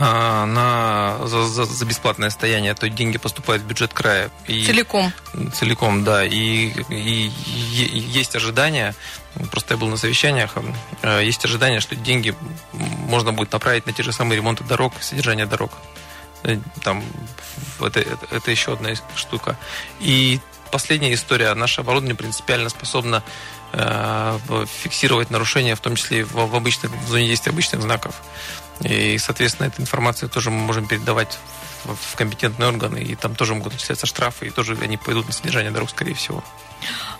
на, 0.02 1.28
за, 1.28 1.46
за, 1.46 1.66
за 1.66 1.86
бесплатное 1.86 2.30
стояние, 2.30 2.74
то 2.74 2.90
деньги 2.90 3.18
поступают 3.18 3.64
в 3.64 3.68
бюджет 3.68 3.94
края. 3.94 4.32
И, 4.48 4.66
целиком. 4.66 5.12
Целиком, 5.54 6.04
да. 6.04 6.26
И, 6.26 6.74
и, 6.90 7.28
и 7.30 8.00
есть 8.00 8.36
ожидания, 8.36 8.96
просто 9.52 9.76
я 9.76 9.78
был 9.78 9.88
на 9.88 9.98
совещаниях, 9.98 10.56
а, 11.04 11.20
есть 11.20 11.46
ожидания, 11.46 11.80
что 11.80 11.96
деньги 11.96 12.36
можно 12.74 13.32
будет 13.32 13.52
направить 13.52 13.86
на 13.86 13.94
те 13.94 14.04
же 14.04 14.12
самые 14.12 14.38
ремонты 14.38 14.64
дорог, 14.64 14.94
содержание 15.02 15.46
дорог. 15.46 15.72
Э, 16.44 16.58
там, 16.84 17.04
это, 17.80 18.00
это, 18.00 18.28
это 18.32 18.52
еще 18.52 18.74
одна 18.74 18.90
штука. 19.16 19.58
И 20.00 20.40
последняя 20.72 21.14
история. 21.14 21.54
Наше 21.54 21.82
оборудование 21.82 22.16
принципиально 22.16 22.70
способно 22.70 23.24
э, 23.74 24.40
фиксировать 24.82 25.30
нарушения, 25.30 25.76
в 25.76 25.80
том 25.80 25.96
числе 25.96 26.24
в, 26.24 26.34
в, 26.34 26.56
обычных, 26.56 26.92
в 26.92 27.08
зоне 27.08 27.28
действия 27.28 27.52
обычных 27.52 27.82
знаков. 27.82 28.16
И, 28.84 29.18
соответственно, 29.18 29.68
эту 29.68 29.82
информацию 29.82 30.30
тоже 30.30 30.50
мы 30.50 30.58
можем 30.58 30.88
передавать 30.88 31.38
в 31.84 32.16
компетентные 32.16 32.70
органы, 32.70 33.00
и 33.00 33.16
там 33.16 33.36
тоже 33.36 33.56
могут 33.56 33.74
начисляться 33.74 34.06
штрафы, 34.06 34.48
и 34.48 34.50
тоже 34.50 34.78
они 34.82 34.98
пойдут 34.98 35.28
на 35.28 35.34
содержание 35.34 35.72
дорог, 35.72 35.90
скорее 35.90 36.14
всего. 36.14 36.44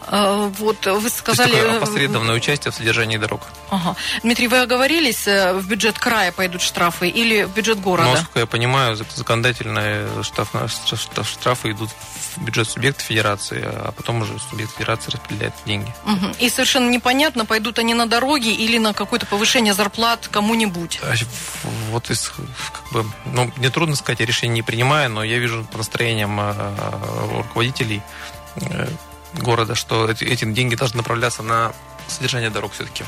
А, 0.08 0.48
вот 0.58 0.86
вы 0.86 1.10
сказали... 1.10 1.52
То 1.52 1.56
есть 1.56 1.64
такое 1.68 1.84
опосредованное 1.84 2.36
участие 2.36 2.72
в 2.72 2.76
содержании 2.76 3.18
дорог. 3.18 3.42
Ага. 3.70 3.96
Дмитрий, 4.24 4.48
вы 4.48 4.62
оговорились, 4.62 5.28
э, 5.28 5.54
в 5.54 5.68
бюджет 5.68 6.00
края 6.00 6.32
пойдут 6.32 6.62
штрафы 6.62 7.08
или 7.08 7.44
в 7.44 7.54
бюджет 7.54 7.80
города? 7.80 8.10
Ну, 8.10 8.16
насколько 8.16 8.40
я 8.40 8.46
понимаю, 8.48 8.96
законодательные 8.96 10.24
штрафы, 10.24 10.68
штрафы 11.24 11.72
идут 11.72 11.90
в 12.36 12.44
бюджет 12.44 12.70
субъекта 12.70 13.04
федерации, 13.04 13.62
а 13.64 13.92
потом 13.92 14.22
уже 14.22 14.38
субъект 14.50 14.74
федерации 14.74 15.12
распределяет 15.12 15.54
деньги. 15.66 15.94
Угу. 16.06 16.36
И 16.40 16.50
совершенно 16.50 16.90
непонятно, 16.90 17.46
пойдут 17.46 17.80
они 17.80 17.94
на 17.94 18.08
дороги 18.08 18.50
или 18.50 18.78
на 18.78 18.94
какое-то 18.94 19.26
повышение 19.26 19.74
зарплат 19.74 20.28
кому-нибудь. 20.32 21.00
А, 21.04 21.14
вот 21.92 22.10
из, 22.10 22.32
как 22.72 22.92
бы, 22.92 23.06
ну, 23.26 23.52
мне 23.58 23.70
трудно 23.70 23.96
сказать, 23.96 24.20
я 24.20 24.26
решение 24.26 24.51
не 24.54 24.62
принимаю, 24.62 25.10
но 25.10 25.24
я 25.24 25.40
вижу 25.40 25.66
по 25.72 25.78
настроениям 25.78 26.40
э, 26.40 26.54
руководителей 27.38 28.02
э, 28.56 28.88
города, 29.34 29.76
что 29.76 30.10
эти 30.10 30.46
деньги 30.46 30.76
должны 30.76 30.98
направляться 30.98 31.44
на 31.44 31.74
содержание 32.08 32.50
дорог 32.50 32.74
все-таки. 32.74 33.04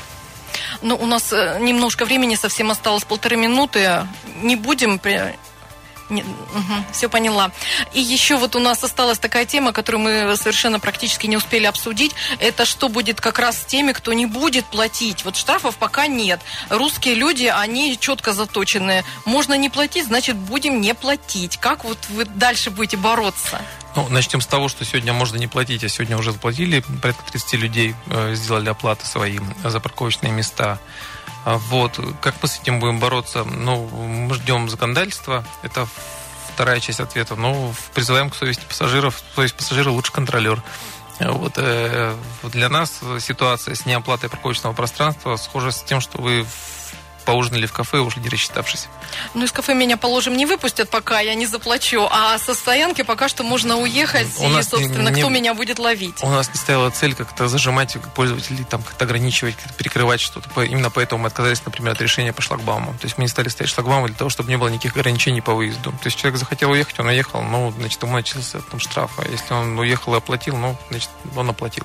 Ну, 0.82 0.96
у 0.96 1.06
нас 1.06 1.32
э, 1.32 1.58
немножко 1.60 2.04
времени 2.04 2.34
совсем 2.34 2.70
осталось, 2.70 3.04
полторы 3.04 3.36
минуты. 3.36 4.06
Не 4.42 4.56
будем 4.56 4.98
угу, 6.10 6.84
все 6.92 7.08
поняла. 7.08 7.50
И 7.92 8.00
еще 8.00 8.36
вот 8.36 8.56
у 8.56 8.58
нас 8.58 8.82
осталась 8.84 9.18
такая 9.18 9.44
тема, 9.44 9.72
которую 9.72 10.02
мы 10.02 10.36
совершенно 10.36 10.80
практически 10.80 11.26
не 11.26 11.36
успели 11.36 11.66
обсудить. 11.66 12.12
Это 12.38 12.64
что 12.64 12.88
будет 12.88 13.20
как 13.20 13.38
раз 13.38 13.62
с 13.62 13.64
теми, 13.64 13.92
кто 13.92 14.12
не 14.12 14.26
будет 14.26 14.64
платить. 14.66 15.24
Вот 15.24 15.36
штрафов 15.36 15.76
пока 15.76 16.06
нет. 16.06 16.40
Русские 16.70 17.14
люди, 17.14 17.46
они 17.46 17.98
четко 17.98 18.32
заточены. 18.32 19.04
Можно 19.24 19.54
не 19.54 19.70
платить, 19.70 20.06
значит, 20.06 20.36
будем 20.36 20.80
не 20.80 20.94
платить. 20.94 21.56
Как 21.58 21.84
вот 21.84 21.98
вы 22.10 22.24
дальше 22.24 22.70
будете 22.70 22.96
бороться? 22.96 23.60
Ну, 23.96 24.08
начнем 24.08 24.40
с 24.40 24.46
того, 24.46 24.68
что 24.68 24.84
сегодня 24.84 25.12
можно 25.12 25.36
не 25.36 25.46
платить, 25.46 25.84
а 25.84 25.88
сегодня 25.88 26.18
уже 26.18 26.32
заплатили. 26.32 26.82
Порядка 27.00 27.30
30 27.30 27.54
людей 27.54 27.94
э, 28.06 28.34
сделали 28.34 28.68
оплаты 28.68 29.06
свои 29.06 29.38
за 29.62 29.78
парковочные 29.78 30.32
места. 30.32 30.80
А 31.44 31.58
вот. 31.58 32.00
Как 32.20 32.34
мы 32.42 32.48
с 32.48 32.58
этим 32.60 32.80
будем 32.80 32.98
бороться? 32.98 33.44
Ну, 33.44 33.86
мы 33.86 34.34
ждем 34.34 34.68
законодательства. 34.68 35.44
Это 35.62 35.86
вторая 36.52 36.80
часть 36.80 37.00
ответа. 37.00 37.36
Ну, 37.36 37.74
призываем 37.94 38.30
к 38.30 38.34
совести 38.34 38.64
пассажиров. 38.64 39.22
То 39.34 39.42
есть 39.42 39.54
пассажиры 39.54 39.90
лучше 39.90 40.12
контролер. 40.12 40.62
Вот, 41.20 41.52
э, 41.56 42.16
для 42.42 42.68
нас 42.68 43.00
ситуация 43.20 43.74
с 43.74 43.86
неоплатой 43.86 44.28
парковочного 44.28 44.72
пространства 44.72 45.36
схожа 45.36 45.70
с 45.70 45.82
тем, 45.82 46.00
что 46.00 46.20
вы 46.20 46.44
поужинали 47.24 47.66
в 47.66 47.72
кафе, 47.72 47.98
ушли 47.98 48.22
не 48.22 48.28
рассчитавшись. 48.28 48.88
Ну, 49.34 49.44
из 49.44 49.52
кафе 49.52 49.74
меня, 49.74 49.96
положим, 49.96 50.36
не 50.36 50.46
выпустят 50.46 50.90
пока, 50.90 51.20
я 51.20 51.34
не 51.34 51.46
заплачу. 51.46 52.06
А 52.10 52.38
со 52.38 52.54
стоянки 52.54 53.02
пока 53.02 53.28
что 53.28 53.42
можно 53.42 53.76
уехать, 53.78 54.28
у 54.40 54.44
и, 54.44 54.48
нас 54.48 54.68
собственно, 54.68 55.08
не, 55.08 55.20
кто 55.20 55.28
меня 55.28 55.54
будет 55.54 55.78
ловить? 55.78 56.22
У 56.22 56.28
нас 56.28 56.48
не 56.48 56.56
стояла 56.56 56.90
цель 56.90 57.14
как-то 57.14 57.48
зажимать 57.48 57.96
пользователей, 58.14 58.64
там, 58.64 58.82
как-то 58.82 59.04
ограничивать, 59.04 59.56
как-то 59.56 59.74
перекрывать 59.74 60.20
что-то. 60.20 60.62
Именно 60.62 60.90
поэтому 60.90 61.22
мы 61.22 61.28
отказались, 61.28 61.64
например, 61.64 61.92
от 61.92 62.00
решения 62.00 62.32
по 62.32 62.42
шлагбаумам. 62.42 62.96
То 62.98 63.06
есть 63.06 63.18
мы 63.18 63.24
не 63.24 63.28
стали 63.28 63.48
ставить 63.48 63.70
шлагбаумы 63.70 64.08
для 64.08 64.16
того, 64.16 64.30
чтобы 64.30 64.48
не 64.48 64.56
было 64.56 64.68
никаких 64.68 64.96
ограничений 64.96 65.40
по 65.40 65.54
выезду. 65.54 65.90
То 65.90 66.06
есть 66.06 66.18
человек 66.18 66.38
захотел 66.38 66.70
уехать, 66.70 66.98
он 66.98 67.06
уехал, 67.06 67.42
ну, 67.42 67.72
значит, 67.72 68.02
ему 68.02 68.14
начался 68.14 68.60
там 68.60 68.80
штраф. 68.80 69.10
А 69.18 69.28
если 69.28 69.52
он 69.54 69.78
уехал 69.78 70.14
и 70.14 70.18
оплатил, 70.18 70.56
ну, 70.56 70.76
значит, 70.90 71.10
он 71.36 71.50
оплатил. 71.50 71.84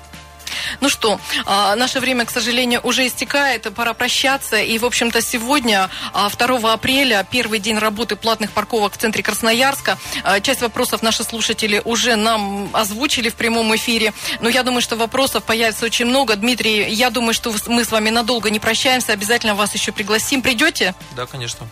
Ну 0.80 0.88
что, 0.88 1.20
а, 1.46 1.74
наше 1.76 2.00
время, 2.00 2.24
к 2.24 2.30
сожалению, 2.30 2.80
уже 2.82 3.06
истекает, 3.06 3.72
пора 3.74 3.94
прощаться. 3.94 4.56
И, 4.56 4.78
в 4.78 4.84
общем-то, 4.84 5.20
сегодня, 5.20 5.90
2 6.12 6.70
а, 6.70 6.72
апреля, 6.72 7.26
первый 7.30 7.58
день 7.58 7.78
работы 7.78 8.16
платных 8.16 8.52
парковок 8.52 8.94
в 8.94 8.96
центре 8.96 9.22
Красноярска. 9.22 9.98
А, 10.24 10.40
часть 10.40 10.62
вопросов 10.62 11.02
наши 11.02 11.24
слушатели 11.24 11.80
уже 11.84 12.16
нам 12.16 12.70
озвучили 12.72 13.28
в 13.28 13.34
прямом 13.34 13.74
эфире. 13.76 14.12
Но 14.40 14.48
я 14.48 14.62
думаю, 14.62 14.82
что 14.82 14.96
вопросов 14.96 15.44
появится 15.44 15.86
очень 15.86 16.06
много. 16.06 16.36
Дмитрий, 16.36 16.90
я 16.90 17.10
думаю, 17.10 17.34
что 17.34 17.54
мы 17.66 17.84
с 17.84 17.90
вами 17.90 18.10
надолго 18.10 18.50
не 18.50 18.58
прощаемся. 18.58 19.12
Обязательно 19.12 19.54
вас 19.54 19.74
еще 19.74 19.92
пригласим. 19.92 20.42
Придете? 20.42 20.94
Да, 21.16 21.26
конечно. 21.26 21.66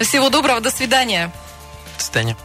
Всего 0.00 0.28
доброго, 0.28 0.60
до 0.60 0.70
свидания. 0.70 1.32
До 1.98 2.04
свидания. 2.04 2.36